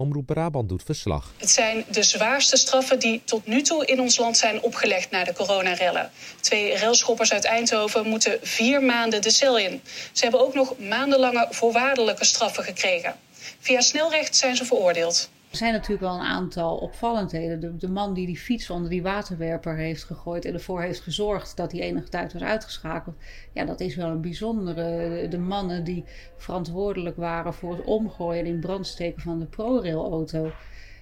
Omroep 0.00 0.26
Brabant 0.26 0.68
doet 0.68 0.82
verslag. 0.82 1.32
Het 1.36 1.50
zijn 1.50 1.84
de 1.90 2.02
zwaarste 2.02 2.56
straffen 2.56 2.98
die 2.98 3.22
tot 3.24 3.46
nu 3.46 3.62
toe 3.62 3.86
in 3.86 4.00
ons 4.00 4.18
land 4.18 4.36
zijn 4.36 4.62
opgelegd 4.62 5.10
na 5.10 5.24
de 5.24 5.32
coronarellen. 5.32 6.10
Twee 6.40 6.76
relschoppers 6.76 7.32
uit 7.32 7.44
Eindhoven 7.44 8.06
moeten 8.08 8.38
vier 8.42 8.82
maanden 8.82 9.22
de 9.22 9.30
cel 9.30 9.58
in. 9.58 9.82
Ze 10.12 10.22
hebben 10.22 10.40
ook 10.40 10.54
nog 10.54 10.78
maandenlange 10.78 11.46
voorwaardelijke 11.50 12.24
straffen 12.24 12.64
gekregen. 12.64 13.14
Via 13.60 13.80
snelrecht 13.80 14.36
zijn 14.36 14.56
ze 14.56 14.64
veroordeeld. 14.64 15.30
Er 15.50 15.56
zijn 15.56 15.72
natuurlijk 15.72 16.00
wel 16.00 16.14
een 16.14 16.26
aantal 16.26 16.76
opvallendheden. 16.76 17.78
De, 17.78 17.88
man 17.88 18.14
die 18.14 18.26
die 18.26 18.38
fiets 18.38 18.70
onder 18.70 18.90
die 18.90 19.02
waterwerper 19.02 19.76
heeft 19.76 20.04
gegooid 20.04 20.44
en 20.44 20.54
ervoor 20.54 20.82
heeft 20.82 21.00
gezorgd 21.00 21.56
dat 21.56 21.72
hij 21.72 21.80
enige 21.80 22.08
tijd 22.08 22.32
was 22.32 22.42
uitgeschakeld. 22.42 23.16
Ja, 23.52 23.64
dat 23.64 23.80
is 23.80 23.94
wel 23.96 24.08
een 24.08 24.20
bijzondere. 24.20 25.28
De 25.28 25.38
mannen 25.38 25.84
die 25.84 26.04
verantwoordelijk 26.36 27.16
waren 27.16 27.54
voor 27.54 27.76
het 27.76 27.84
omgooien 27.84 28.44
en 28.44 28.50
in 28.50 28.60
brand 28.60 28.86
steken 28.86 29.22
van 29.22 29.38
de 29.38 29.46
ProRail-auto. 29.46 30.52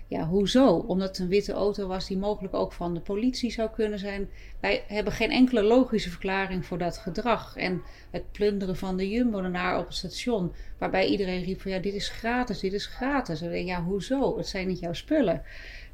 Ja, 0.09 0.27
hoezo? 0.27 0.69
Omdat 0.69 1.09
het 1.09 1.19
een 1.19 1.29
witte 1.29 1.53
auto 1.53 1.87
was 1.87 2.07
die 2.07 2.19
mogelijk 2.19 2.55
ook 2.55 2.73
van 2.73 2.95
de 2.95 3.01
politie 3.01 3.51
zou 3.51 3.71
kunnen 3.71 3.99
zijn. 3.99 4.29
Wij 4.61 4.85
hebben 4.87 5.13
geen 5.13 5.31
enkele 5.31 5.63
logische 5.63 6.11
verklaring 6.11 6.67
voor 6.67 6.79
dat 6.79 6.99
gedrag. 6.99 7.57
En 7.57 7.83
het 8.11 8.33
plunderen 8.33 8.77
van 8.77 8.97
de 8.97 9.11
Jumbo 9.11 9.39
op 9.79 9.87
het 9.87 9.95
station. 9.95 10.53
Waarbij 10.79 11.07
iedereen 11.07 11.45
riep 11.45 11.61
van 11.61 11.71
ja, 11.71 11.79
dit 11.79 11.95
is 11.95 12.09
gratis, 12.09 12.61
dit 12.61 12.73
is 12.73 12.87
gratis. 12.87 13.41
En 13.41 13.67
ja, 13.67 13.83
hoezo? 13.83 14.37
Het 14.37 14.47
zijn 14.49 14.67
niet 14.67 14.79
jouw 14.79 14.93
spullen. 14.93 15.43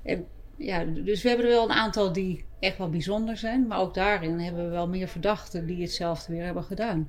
En 0.03 0.27
ja, 0.57 0.85
dus 0.85 1.23
we 1.23 1.29
hebben 1.29 1.47
er 1.47 1.53
wel 1.53 1.65
een 1.65 1.77
aantal 1.77 2.13
die 2.13 2.45
echt 2.61 2.79
wel 2.79 2.91
bijzonder 2.91 3.37
zijn. 3.37 3.67
Maar 3.67 3.81
ook 3.81 3.95
daarin 3.95 4.39
hebben 4.39 4.65
we 4.65 4.71
wel 4.71 4.89
meer 4.89 5.09
verdachten 5.09 5.67
die 5.67 5.83
hetzelfde 5.83 6.33
weer 6.33 6.45
hebben 6.45 6.65
gedaan. 6.65 7.09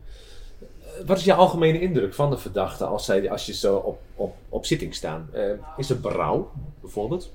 Wat 1.06 1.18
is 1.18 1.24
je 1.24 1.34
algemene 1.34 1.80
indruk 1.80 2.14
van 2.14 2.30
de 2.30 2.38
verdachten 2.38 2.88
als, 2.88 3.06
zij, 3.06 3.32
als 3.32 3.46
je 3.46 3.54
zo 3.54 3.76
op, 3.76 4.00
op, 4.16 4.36
op 4.50 4.66
zitting 4.66 4.96
staan? 4.96 5.30
Uh, 5.36 5.52
is 5.78 5.90
er 5.90 6.00
berouw 6.00 6.52
bijvoorbeeld? 6.82 7.32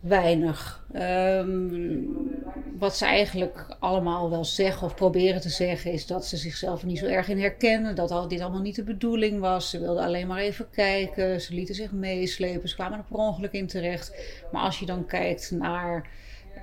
Weinig. 0.00 0.84
Um, 0.96 2.40
wat 2.78 2.96
ze 2.96 3.04
eigenlijk 3.04 3.76
allemaal 3.78 4.30
wel 4.30 4.44
zeggen 4.44 4.86
of 4.86 4.94
proberen 4.94 5.40
te 5.40 5.48
zeggen 5.48 5.92
is 5.92 6.06
dat 6.06 6.26
ze 6.26 6.36
zichzelf 6.36 6.84
niet 6.84 6.98
zo 6.98 7.06
erg 7.06 7.28
in 7.28 7.40
herkennen. 7.40 7.94
Dat 7.94 8.30
dit 8.30 8.40
allemaal 8.40 8.60
niet 8.60 8.74
de 8.74 8.82
bedoeling 8.82 9.40
was. 9.40 9.70
Ze 9.70 9.80
wilden 9.80 10.04
alleen 10.04 10.26
maar 10.26 10.38
even 10.38 10.66
kijken. 10.70 11.40
Ze 11.40 11.54
lieten 11.54 11.74
zich 11.74 11.92
meeslepen. 11.92 12.68
Ze 12.68 12.74
kwamen 12.74 12.98
er 12.98 13.04
per 13.08 13.16
ongeluk 13.16 13.52
in 13.52 13.66
terecht. 13.66 14.14
Maar 14.52 14.62
als 14.62 14.78
je 14.78 14.86
dan 14.86 15.06
kijkt 15.06 15.50
naar 15.50 16.08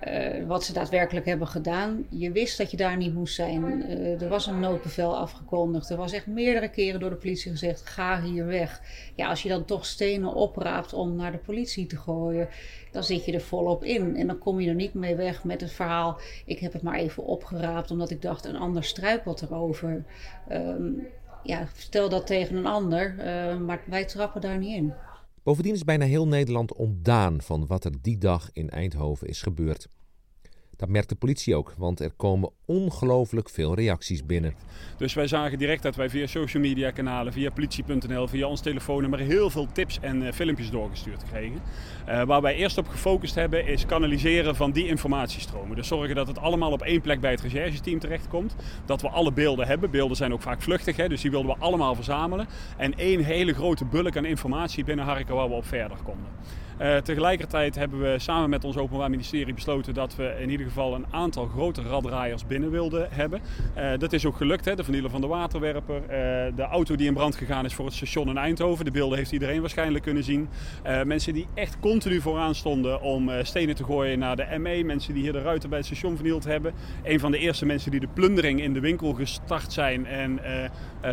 uh, 0.08 0.46
wat 0.48 0.64
ze 0.64 0.74
daadwerkelijk 0.74 1.26
hebben 1.26 1.48
gedaan. 1.48 2.06
Je 2.10 2.32
wist 2.32 2.58
dat 2.58 2.72
je 2.72 2.78
daar 2.78 2.98
niet 2.98 3.14
moest 3.14 3.36
zijn. 3.36 3.64
Uh, 3.64 4.22
er 4.22 4.30
was 4.30 4.48
een 4.48 4.60
noodbevel 4.60 5.18
afgekondigd. 5.18 5.90
Er 5.90 5.98
was 5.98 6.12
echt 6.12 6.28
meerdere 6.28 6.70
keren 6.70 7.00
door 7.00 7.10
de 7.10 7.16
politie 7.16 7.52
gezegd: 7.52 7.86
ga 7.86 8.22
hier 8.22 8.46
weg. 8.46 8.82
Ja, 9.16 9.28
als 9.30 9.44
je 9.44 9.50
dan 9.50 9.66
toch 9.66 9.86
stenen 9.86 10.34
opraapt 10.34 10.94
om 10.94 11.16
naar 11.16 11.32
de 11.32 11.38
politie 11.38 11.86
te 11.86 11.98
gooien, 11.98 12.48
dan 12.92 13.04
zit 13.04 13.26
je 13.26 13.34
er 13.34 13.42
volop 13.42 13.84
in. 13.84 14.16
En 14.16 14.28
dan 14.28 14.38
kom 14.38 14.60
je 14.60 14.70
er 14.70 14.76
niet 14.76 14.94
mee 14.94 15.16
weg 15.16 15.44
met 15.44 15.62
het 15.62 15.72
verhaal: 15.72 16.20
ik 16.46 16.60
heb 16.60 16.74
het 16.74 16.82
maar 16.82 16.98
even 16.98 17.24
opgeraapt 17.24 17.92
omdat 17.92 18.10
ik 18.10 18.22
dacht 18.22 18.46
een 18.46 18.58
ander 18.58 18.84
struikelt 18.84 19.42
erover. 19.42 20.04
Um, 20.52 21.08
ja, 21.44 21.68
stel 21.76 22.10
dat 22.10 22.28
tegen 22.28 22.56
een 22.56 22.66
ander, 22.66 23.16
uh, 23.20 23.58
maar 23.58 23.82
wij 23.86 24.06
trappen 24.06 24.42
daar 24.42 24.58
niet 24.58 24.76
in. 24.76 24.94
Bovendien 25.48 25.74
is 25.74 25.84
bijna 25.84 26.06
heel 26.06 26.28
Nederland 26.28 26.74
ontdaan 26.74 27.42
van 27.42 27.68
wat 27.68 27.86
er 27.86 28.02
die 28.02 28.18
dag 28.18 28.50
in 28.54 28.70
Eindhoven 28.70 29.28
is 29.28 29.42
gebeurd. 29.42 29.88
Dat 30.78 30.90
merkt 30.90 31.10
de 31.10 31.16
politie 31.16 31.56
ook, 31.56 31.74
want 31.78 32.00
er 32.00 32.12
komen 32.12 32.50
ongelooflijk 32.66 33.50
veel 33.50 33.76
reacties 33.76 34.26
binnen. 34.26 34.54
Dus 34.98 35.14
wij 35.14 35.28
zagen 35.28 35.58
direct 35.58 35.84
dat 35.84 35.96
wij 35.96 36.10
via 36.10 36.28
social 36.28 36.64
media 36.64 36.92
kanalen, 36.92 37.34
via 37.34 37.50
politie.nl, 37.50 38.28
via 38.28 38.48
ons 38.48 38.62
telefoonnummer 38.62 39.20
heel 39.20 39.50
veel 39.50 39.68
tips 39.72 40.00
en 40.00 40.22
uh, 40.22 40.32
filmpjes 40.32 40.70
doorgestuurd 40.70 41.24
kregen. 41.24 41.62
Uh, 42.08 42.24
waar 42.24 42.42
wij 42.42 42.56
eerst 42.56 42.78
op 42.78 42.88
gefocust 42.88 43.36
hebben 43.36 43.68
is 43.68 43.86
kanaliseren 43.86 44.56
van 44.56 44.72
die 44.72 44.88
informatiestromen. 44.88 45.76
Dus 45.76 45.88
zorgen 45.88 46.16
dat 46.16 46.28
het 46.28 46.38
allemaal 46.38 46.72
op 46.72 46.82
één 46.82 47.02
plek 47.02 47.20
bij 47.20 47.32
het 47.32 47.42
rechercheteam 47.42 48.00
terechtkomt. 48.00 48.56
Dat 48.86 49.02
we 49.02 49.10
alle 49.10 49.32
beelden 49.32 49.68
hebben. 49.68 49.92
Beelden 49.92 50.18
zijn 50.18 50.34
ook 50.34 50.42
vaak 50.42 50.62
vluchtig, 50.62 50.96
hè, 50.96 51.08
dus 51.08 51.22
die 51.22 51.32
wilden 51.32 51.56
we 51.56 51.62
allemaal 51.62 51.96
verzamelen. 51.96 52.48
En 52.78 52.94
één 52.98 53.24
hele 53.24 53.54
grote 53.54 53.86
bulk 53.86 54.18
aan 54.18 54.26
informatie 54.26 54.84
binnenharken 54.84 55.36
waar 55.36 55.50
we 55.50 55.56
op 55.56 55.66
verder 55.66 55.98
konden. 56.04 56.28
Uh, 56.82 56.98
tegelijkertijd 56.98 57.76
hebben 57.76 58.00
we 58.00 58.20
samen 58.20 58.50
met 58.50 58.64
ons 58.64 58.78
Openbaar 58.78 59.10
Ministerie 59.10 59.54
besloten 59.54 59.94
dat 59.94 60.16
we 60.16 60.36
in 60.40 60.50
ieder 60.50 60.66
geval 60.66 60.96
een 60.96 61.06
aantal 61.12 61.46
grote 61.46 61.82
raddraaiers 61.82 62.48
binnen 62.48 62.72
wilden 62.72 63.08
hebben. 63.12 63.42
Uh, 63.78 63.92
dat 63.98 64.14
is 64.14 64.26
ook 64.26 64.38
gelukt, 64.38 64.66
hè? 64.66 64.76
de 64.76 64.84
vernieler 64.84 65.10
van 65.10 65.22
de 65.22 65.28
waterwerper, 65.28 66.02
uh, 66.02 66.08
de 66.56 66.68
auto 66.72 66.96
die 66.96 67.08
in 67.08 67.14
brand 67.14 67.36
gegaan 67.36 67.66
is 67.66 67.74
voor 67.74 67.86
het 67.86 67.94
station 67.94 68.30
in 68.30 68.38
Eindhoven. 68.38 68.86
De 68.86 68.92
beelden 68.92 69.18
heeft 69.18 69.32
iedereen 69.32 69.60
waarschijnlijk 69.62 70.04
kunnen 70.04 70.24
zien. 70.24 70.50
mensen 71.06 71.34
die 71.34 71.48
echt 71.54 71.80
continu 71.80 72.22
vooraan 72.22 72.56
stonden 72.56 73.02
om 73.02 73.30
stenen 73.42 73.76
te 73.76 73.84
gooien 73.84 74.20
naar 74.20 74.36
de 74.36 74.58
ME. 74.60 74.84
Mensen 74.84 75.14
die 75.14 75.24
hier 75.24 75.34
de 75.34 75.42
ruiten 75.42 75.70
bij 75.70 75.78
het 75.78 75.88
station 75.88 76.16
vernield 76.16 76.44
hebben. 76.44 76.74
Een 77.04 77.20
van 77.20 77.32
de 77.32 77.38
eerste 77.38 77.66
mensen 77.66 77.92
die 77.92 78.00
de 78.00 78.08
plundering 78.14 78.62
in 78.62 78.74
de 78.74 78.80
winkel 78.80 79.14
gestart 79.14 79.74
zijn 79.74 80.06
en 80.06 80.40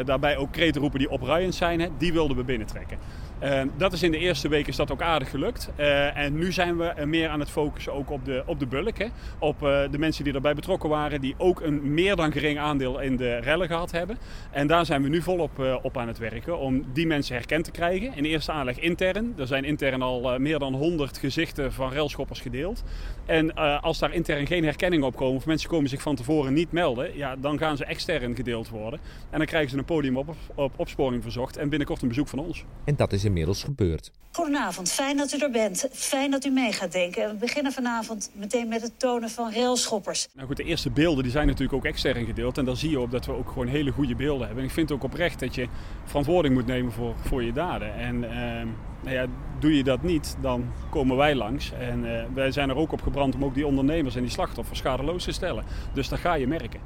daarbij 0.04 0.36
ook 0.36 0.52
kreten 0.52 0.80
roepen 0.80 0.98
die 0.98 1.10
opruiend 1.10 1.54
zijn, 1.54 1.80
hè? 1.80 1.88
die 1.98 2.12
wilden 2.12 2.36
we 2.36 2.44
binnentrekken. 2.44 2.98
Uh, 3.44 3.60
dat 3.76 3.92
is 3.92 4.02
in 4.02 4.10
de 4.10 4.18
eerste 4.18 4.48
week 4.48 4.66
is 4.66 4.76
dat 4.76 4.92
ook 4.92 5.02
aardig 5.02 5.30
gelukt. 5.30 5.70
Uh, 5.78 6.16
en 6.16 6.38
nu 6.38 6.52
zijn 6.52 6.76
we 6.76 7.04
meer 7.04 7.28
aan 7.28 7.40
het 7.40 7.50
focussen 7.50 7.92
ook 7.92 8.10
op 8.10 8.24
de, 8.24 8.42
op 8.46 8.58
de 8.58 8.66
bulk. 8.66 8.98
Hè? 8.98 9.06
Op 9.38 9.62
uh, 9.62 9.80
de 9.90 9.98
mensen 9.98 10.24
die 10.24 10.32
erbij 10.32 10.54
betrokken 10.54 10.88
waren. 10.88 11.20
Die 11.20 11.34
ook 11.38 11.60
een 11.60 11.94
meer 11.94 12.16
dan 12.16 12.32
gering 12.32 12.58
aandeel 12.58 13.00
in 13.00 13.16
de 13.16 13.36
rellen 13.36 13.66
gehad 13.66 13.90
hebben. 13.90 14.18
En 14.50 14.66
daar 14.66 14.86
zijn 14.86 15.02
we 15.02 15.08
nu 15.08 15.22
volop 15.22 15.80
op 15.82 15.96
aan 15.96 16.08
het 16.08 16.18
werken. 16.18 16.58
Om 16.58 16.84
die 16.92 17.06
mensen 17.06 17.34
herkend 17.34 17.64
te 17.64 17.70
krijgen. 17.70 18.14
In 18.14 18.24
eerste 18.24 18.52
aanleg 18.52 18.78
intern. 18.78 19.34
Er 19.36 19.46
zijn 19.46 19.64
intern 19.64 20.02
al 20.02 20.38
meer 20.38 20.58
dan 20.58 20.74
100 20.74 21.18
gezichten 21.18 21.72
van 21.72 21.90
relschoppers 21.92 22.40
gedeeld. 22.40 22.82
En 23.26 23.54
als 23.80 23.98
daar 23.98 24.12
intern 24.12 24.46
geen 24.46 24.64
herkenning 24.64 25.02
op 25.02 25.16
komen. 25.16 25.36
Of 25.36 25.46
mensen 25.46 25.68
komen 25.68 25.88
zich 25.88 26.02
van 26.02 26.16
tevoren 26.16 26.52
niet 26.52 26.72
melden. 26.72 27.16
Ja, 27.16 27.36
dan 27.36 27.58
gaan 27.58 27.76
ze 27.76 27.84
extern 27.84 28.36
gedeeld 28.36 28.68
worden. 28.68 29.00
En 29.30 29.38
dan 29.38 29.46
krijgen 29.46 29.70
ze 29.70 29.78
een 29.78 29.84
podium 29.84 30.16
op, 30.16 30.34
op 30.54 30.72
opsporing 30.76 31.22
verzocht. 31.22 31.56
En 31.56 31.68
binnenkort 31.68 32.02
een 32.02 32.08
bezoek 32.08 32.28
van 32.28 32.38
ons. 32.38 32.64
En 32.84 32.96
dat 32.96 33.12
is 33.12 33.24
inmiddels 33.34 33.62
gebeurd. 33.62 34.10
Goedenavond, 34.32 34.92
fijn 34.92 35.16
dat 35.16 35.32
u 35.32 35.38
er 35.38 35.50
bent. 35.50 35.88
Fijn 35.92 36.30
dat 36.30 36.44
u 36.44 36.50
mee 36.50 36.72
gaat 36.72 36.92
denken. 36.92 37.28
We 37.28 37.34
beginnen 37.34 37.72
vanavond 37.72 38.30
meteen 38.34 38.68
met 38.68 38.82
het 38.82 38.98
tonen 38.98 39.30
van 39.30 39.52
railschoppers. 39.52 40.28
Nou 40.34 40.46
goed, 40.46 40.56
de 40.56 40.64
eerste 40.64 40.90
beelden 40.90 41.22
die 41.22 41.32
zijn 41.32 41.46
natuurlijk 41.46 41.74
ook 41.74 41.84
extern 41.84 42.26
gedeeld. 42.26 42.58
En 42.58 42.64
daar 42.64 42.76
zie 42.76 42.90
je 42.90 43.00
op 43.00 43.10
dat 43.10 43.26
we 43.26 43.32
ook 43.32 43.48
gewoon 43.48 43.66
hele 43.66 43.90
goede 43.90 44.14
beelden 44.14 44.46
hebben. 44.46 44.62
En 44.62 44.68
ik 44.68 44.74
vind 44.74 44.92
ook 44.92 45.02
oprecht 45.02 45.40
dat 45.40 45.54
je 45.54 45.68
verantwoording 46.04 46.54
moet 46.54 46.66
nemen 46.66 46.92
voor, 46.92 47.14
voor 47.20 47.42
je 47.42 47.52
daden. 47.52 47.94
En 47.94 48.24
eh, 48.24 48.66
nou 49.02 49.14
ja, 49.14 49.26
doe 49.60 49.76
je 49.76 49.84
dat 49.84 50.02
niet, 50.02 50.36
dan 50.40 50.72
komen 50.90 51.16
wij 51.16 51.34
langs. 51.34 51.72
En 51.72 52.04
uh, 52.04 52.24
wij 52.34 52.50
zijn 52.50 52.68
er 52.68 52.76
ook 52.76 52.92
op 52.92 53.02
gebrand 53.02 53.34
om 53.34 53.44
ook 53.44 53.54
die 53.54 53.66
ondernemers 53.66 54.14
en 54.14 54.22
die 54.22 54.30
slachtoffers 54.30 54.78
schadeloos 54.78 55.24
te 55.24 55.32
stellen. 55.32 55.64
Dus 55.92 56.08
dat 56.08 56.18
ga 56.18 56.34
je 56.34 56.46
merken. 56.46 56.80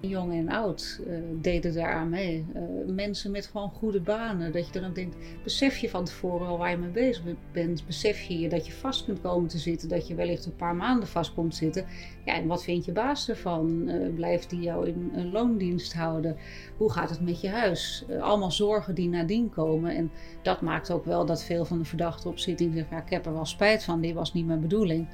Jong 0.00 0.32
en 0.32 0.48
oud 0.48 1.00
uh, 1.06 1.18
deden 1.40 1.74
daaraan 1.74 2.08
mee. 2.08 2.46
Uh, 2.54 2.94
mensen 2.94 3.30
met 3.30 3.46
gewoon 3.46 3.70
goede 3.70 4.00
banen. 4.00 4.52
Dat 4.52 4.66
je 4.72 4.80
dan 4.80 4.92
denkt, 4.92 5.16
besef 5.42 5.76
je 5.76 5.88
van 5.88 6.04
tevoren 6.04 6.46
al 6.46 6.58
waar 6.58 6.70
je 6.70 6.76
mee 6.76 6.90
bezig 6.90 7.22
bent. 7.52 7.86
Besef 7.86 8.20
je 8.20 8.48
dat 8.48 8.66
je 8.66 8.72
vast 8.72 9.04
kunt 9.04 9.20
komen 9.20 9.48
te 9.48 9.58
zitten. 9.58 9.88
Dat 9.88 10.08
je 10.08 10.14
wellicht 10.14 10.46
een 10.46 10.56
paar 10.56 10.76
maanden 10.76 11.08
vast 11.08 11.34
komt 11.34 11.54
zitten. 11.54 11.84
Ja, 12.24 12.34
en 12.34 12.46
wat 12.46 12.64
vindt 12.64 12.84
je 12.84 12.92
baas 12.92 13.28
ervan? 13.28 13.88
Uh, 13.88 14.14
blijft 14.14 14.50
die 14.50 14.60
jou 14.60 14.88
in 14.88 15.10
een 15.14 15.30
loondienst 15.30 15.94
houden? 15.94 16.36
Hoe 16.76 16.92
gaat 16.92 17.10
het 17.10 17.20
met 17.20 17.40
je 17.40 17.48
huis? 17.48 18.04
allemaal 18.20 18.52
zorgen 18.52 18.94
die 18.94 19.08
nadien 19.08 19.50
komen. 19.50 19.96
En 19.96 20.10
dat 20.42 20.60
maakt 20.60 20.90
ook 20.90 21.04
wel 21.04 21.26
dat 21.26 21.44
veel 21.44 21.64
van 21.64 21.78
de 21.78 21.84
verdachten 21.84 22.30
op 22.30 22.38
zitting 22.38 22.74
zeggen... 22.74 22.96
Ja, 22.96 23.02
ik 23.02 23.10
heb 23.10 23.26
er 23.26 23.32
wel 23.32 23.46
spijt 23.46 23.84
van, 23.84 24.00
dit 24.00 24.14
was 24.14 24.32
niet 24.32 24.46
mijn 24.46 24.60
bedoeling. 24.60 25.08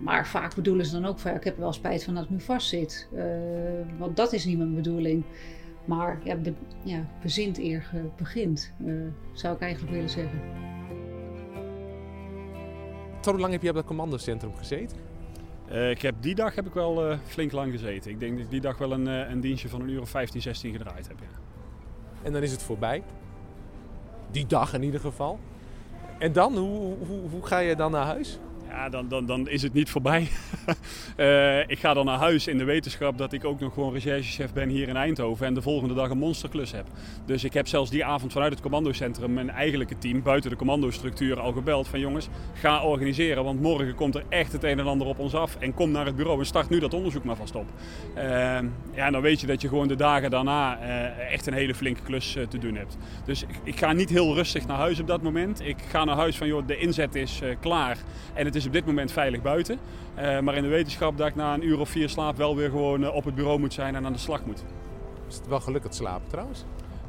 Maar 0.00 0.26
vaak 0.26 0.54
bedoelen 0.54 0.86
ze 0.86 0.92
dan 0.92 1.06
ook 1.06 1.18
van, 1.18 1.34
ik 1.34 1.44
heb 1.44 1.54
er 1.54 1.60
wel 1.60 1.72
spijt 1.72 2.04
van 2.04 2.14
dat 2.14 2.24
ik 2.24 2.30
nu 2.30 2.40
vastzit. 2.40 3.08
Uh, 3.14 3.24
want 3.98 4.16
dat 4.16 4.32
is 4.32 4.44
niet 4.44 4.58
mijn 4.58 4.74
bedoeling. 4.74 5.24
Maar 5.84 6.20
ja, 6.24 6.36
be, 6.36 6.52
ja 6.84 7.06
bezint 7.22 7.58
eer 7.58 7.90
begint, 8.16 8.72
uh, 8.84 9.02
zou 9.32 9.54
ik 9.54 9.60
eigenlijk 9.60 9.92
willen 9.92 10.10
zeggen. 10.10 10.40
Tot 13.20 13.32
hoe 13.32 13.40
lang 13.40 13.52
heb 13.52 13.62
je 13.62 13.68
op 13.68 13.74
dat 13.74 13.84
commandocentrum 13.84 14.54
gezeten? 14.56 14.96
Uh, 15.70 15.90
ik 15.90 16.02
heb, 16.02 16.14
die 16.20 16.34
dag 16.34 16.54
heb 16.54 16.66
ik 16.66 16.72
wel 16.72 17.16
flink 17.26 17.52
lang 17.52 17.72
gezeten. 17.72 18.10
Ik 18.10 18.20
denk 18.20 18.32
dat 18.32 18.44
ik 18.44 18.50
die 18.50 18.60
dag 18.60 18.78
wel 18.78 18.92
een, 18.92 19.06
een 19.06 19.40
dienstje 19.40 19.68
van 19.68 19.80
een 19.80 19.88
uur 19.88 20.00
of 20.00 20.08
15, 20.08 20.42
16 20.42 20.72
gedraaid 20.72 21.08
heb. 21.08 21.16
Ja. 21.20 21.38
En 22.22 22.32
dan 22.32 22.42
is 22.42 22.52
het 22.52 22.62
voorbij? 22.62 23.02
Die 24.30 24.46
dag 24.46 24.74
in 24.74 24.82
ieder 24.82 25.00
geval. 25.00 25.38
En 26.18 26.32
dan, 26.32 26.56
hoe, 26.56 26.96
hoe, 27.06 27.28
hoe 27.30 27.46
ga 27.46 27.58
je 27.58 27.76
dan 27.76 27.90
naar 27.90 28.04
huis? 28.04 28.38
Ja, 28.70 28.88
dan, 28.88 29.08
dan, 29.08 29.26
dan 29.26 29.48
is 29.48 29.62
het 29.62 29.72
niet 29.72 29.90
voorbij. 29.90 30.28
uh, 31.16 31.58
ik 31.74 31.78
ga 31.78 31.94
dan 31.94 32.04
naar 32.04 32.18
huis 32.18 32.46
in 32.46 32.58
de 32.58 32.64
wetenschap 32.64 33.18
dat 33.18 33.32
ik 33.32 33.44
ook 33.44 33.60
nog 33.60 33.74
gewoon 33.74 33.92
recherchechef 33.92 34.52
ben 34.52 34.68
hier 34.68 34.88
in 34.88 34.96
Eindhoven 34.96 35.46
en 35.46 35.54
de 35.54 35.62
volgende 35.62 35.94
dag 35.94 36.10
een 36.10 36.18
monsterklus 36.18 36.72
heb. 36.72 36.86
Dus 37.26 37.44
ik 37.44 37.52
heb 37.52 37.68
zelfs 37.68 37.90
die 37.90 38.04
avond 38.04 38.32
vanuit 38.32 38.52
het 38.52 38.60
commandocentrum 38.60 39.32
mijn 39.32 39.50
eigenlijke 39.50 39.98
team 39.98 40.22
buiten 40.22 40.50
de 40.50 40.56
commandostructuur 40.56 41.40
al 41.40 41.52
gebeld 41.52 41.88
van 41.88 42.00
jongens, 42.00 42.28
ga 42.52 42.84
organiseren, 42.84 43.44
want 43.44 43.60
morgen 43.60 43.94
komt 43.94 44.14
er 44.14 44.24
echt 44.28 44.52
het 44.52 44.64
een 44.64 44.78
en 44.78 44.86
ander 44.86 45.06
op 45.06 45.18
ons 45.18 45.34
af 45.34 45.56
en 45.56 45.74
kom 45.74 45.90
naar 45.90 46.06
het 46.06 46.16
bureau 46.16 46.38
en 46.38 46.46
start 46.46 46.68
nu 46.68 46.78
dat 46.78 46.94
onderzoek 46.94 47.24
maar 47.24 47.36
vast 47.36 47.54
op. 47.54 47.66
Uh, 48.16 48.22
ja, 48.94 49.10
dan 49.10 49.20
weet 49.20 49.40
je 49.40 49.46
dat 49.46 49.60
je 49.60 49.68
gewoon 49.68 49.88
de 49.88 49.96
dagen 49.96 50.30
daarna 50.30 50.78
uh, 50.82 51.32
echt 51.32 51.46
een 51.46 51.54
hele 51.54 51.74
flinke 51.74 52.02
klus 52.02 52.36
te 52.48 52.58
doen 52.58 52.74
hebt. 52.74 52.96
Dus 53.24 53.42
ik, 53.42 53.48
ik, 53.64 53.78
ga 53.78 53.92
niet 53.92 54.10
heel 54.10 54.34
rustig 54.34 54.66
naar 54.66 54.76
huis 54.76 55.00
op 55.00 55.06
dat 55.06 55.22
moment. 55.22 55.60
Ik 55.60 55.76
ga 55.88 56.04
naar 56.04 56.16
huis 56.16 56.36
van 56.36 56.46
joh, 56.46 56.66
de 56.66 56.76
inzet 56.76 57.14
is 57.14 57.40
klaar 57.60 57.98
en 58.34 58.44
het 58.44 58.54
is 58.54 58.59
is 58.60 58.66
op 58.66 58.72
dit 58.72 58.86
moment 58.86 59.12
veilig 59.12 59.42
buiten. 59.42 59.78
Uh, 60.18 60.40
maar 60.40 60.54
in 60.54 60.62
de 60.62 60.68
wetenschap 60.68 61.18
dat 61.18 61.26
ik 61.26 61.34
na 61.34 61.54
een 61.54 61.66
uur 61.66 61.80
of 61.80 61.88
vier 61.88 62.08
slaap 62.08 62.36
wel 62.36 62.56
weer 62.56 62.70
gewoon 62.70 63.02
uh, 63.02 63.14
op 63.14 63.24
het 63.24 63.34
bureau 63.34 63.58
moet 63.58 63.72
zijn 63.72 63.94
en 63.94 64.06
aan 64.06 64.12
de 64.12 64.18
slag 64.18 64.44
moet. 64.44 64.64
Is 65.28 65.36
het 65.36 65.46
wel 65.46 65.60
gelukt 65.60 65.84
het 65.84 65.94
slapen 65.94 66.28
trouwens? 66.28 66.64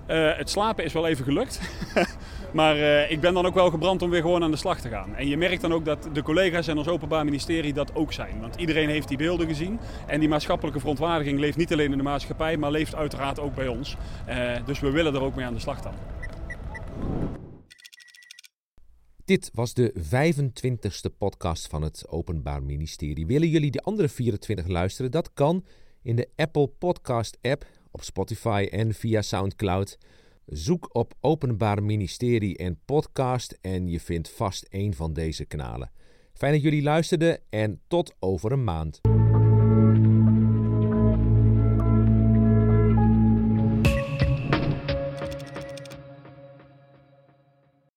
Uh, 0.08 0.38
het 0.38 0.50
slapen 0.50 0.84
is 0.84 0.94
wel 0.94 1.08
even 1.08 1.24
gelukt. 1.26 1.62
maar 2.60 2.78
ik 3.10 3.22
ben 3.22 3.34
dan 3.34 3.46
ook 3.46 3.54
wel 3.54 3.70
gebrand 3.70 4.02
om 4.02 4.10
weer 4.10 4.22
gewoon 4.22 4.44
aan 4.44 4.52
de 4.52 4.58
slag 4.58 4.80
te 4.80 4.90
gaan. 4.90 5.16
En 5.16 5.28
je 5.28 5.38
merkt 5.38 5.62
dan 5.62 5.74
ook 5.74 5.86
dat 5.86 6.10
de 6.14 6.22
collega's 6.22 6.68
en 6.68 6.78
ons 6.78 6.88
Openbaar 6.88 7.26
Ministerie 7.26 7.74
dat 7.74 7.96
ook 7.96 8.14
zijn. 8.14 8.42
Want 8.42 8.56
iedereen 8.56 8.90
heeft 8.90 9.08
die 9.08 9.18
beelden 9.18 9.48
gezien. 9.48 9.80
En 10.08 10.20
die 10.20 10.30
maatschappelijke 10.30 10.80
verontwaardiging 10.80 11.40
leeft 11.40 11.58
niet 11.58 11.72
alleen 11.72 11.92
in 11.92 11.98
de 11.98 12.04
maatschappij, 12.04 12.58
maar 12.58 12.72
leeft 12.72 12.96
uiteraard 12.96 13.40
ook 13.40 13.56
bij 13.56 13.68
ons. 13.68 13.96
dus 14.66 14.80
we 14.80 14.92
willen 14.92 15.16
er 15.16 15.24
ook 15.24 15.36
mee 15.36 15.46
aan 15.46 15.54
de 15.54 15.60
slag 15.60 15.82
dan. 15.82 15.94
Dit 19.32 19.50
was 19.54 19.74
de 19.74 19.94
25ste 19.96 21.18
podcast 21.18 21.68
van 21.68 21.82
het 21.82 22.06
Openbaar 22.08 22.64
Ministerie. 22.64 23.26
Willen 23.26 23.48
jullie 23.48 23.72
de 23.72 23.82
andere 23.82 24.10
24 24.10 24.68
luisteren? 24.68 25.12
Dat 25.12 25.34
kan 25.34 25.66
in 26.02 26.16
de 26.16 26.30
Apple 26.36 26.68
Podcast 26.68 27.38
app, 27.42 27.66
op 27.92 28.04
Spotify 28.04 28.68
en 28.72 28.94
via 28.94 29.22
SoundCloud. 29.22 29.98
Zoek 30.46 30.96
op 30.96 31.14
Openbaar 31.20 31.84
Ministerie 31.84 32.58
en 32.58 32.80
podcast 32.86 33.58
en 33.62 33.88
je 33.88 34.00
vindt 34.00 34.30
vast 34.30 34.66
een 34.70 34.94
van 34.94 35.14
deze 35.14 35.46
kanalen. 35.46 35.92
Fijn 36.34 36.54
dat 36.54 36.62
jullie 36.62 36.84
luisterden 36.84 37.40
en 37.50 37.82
tot 37.88 38.16
over 38.20 38.52
een 38.52 38.64
maand. 38.64 39.02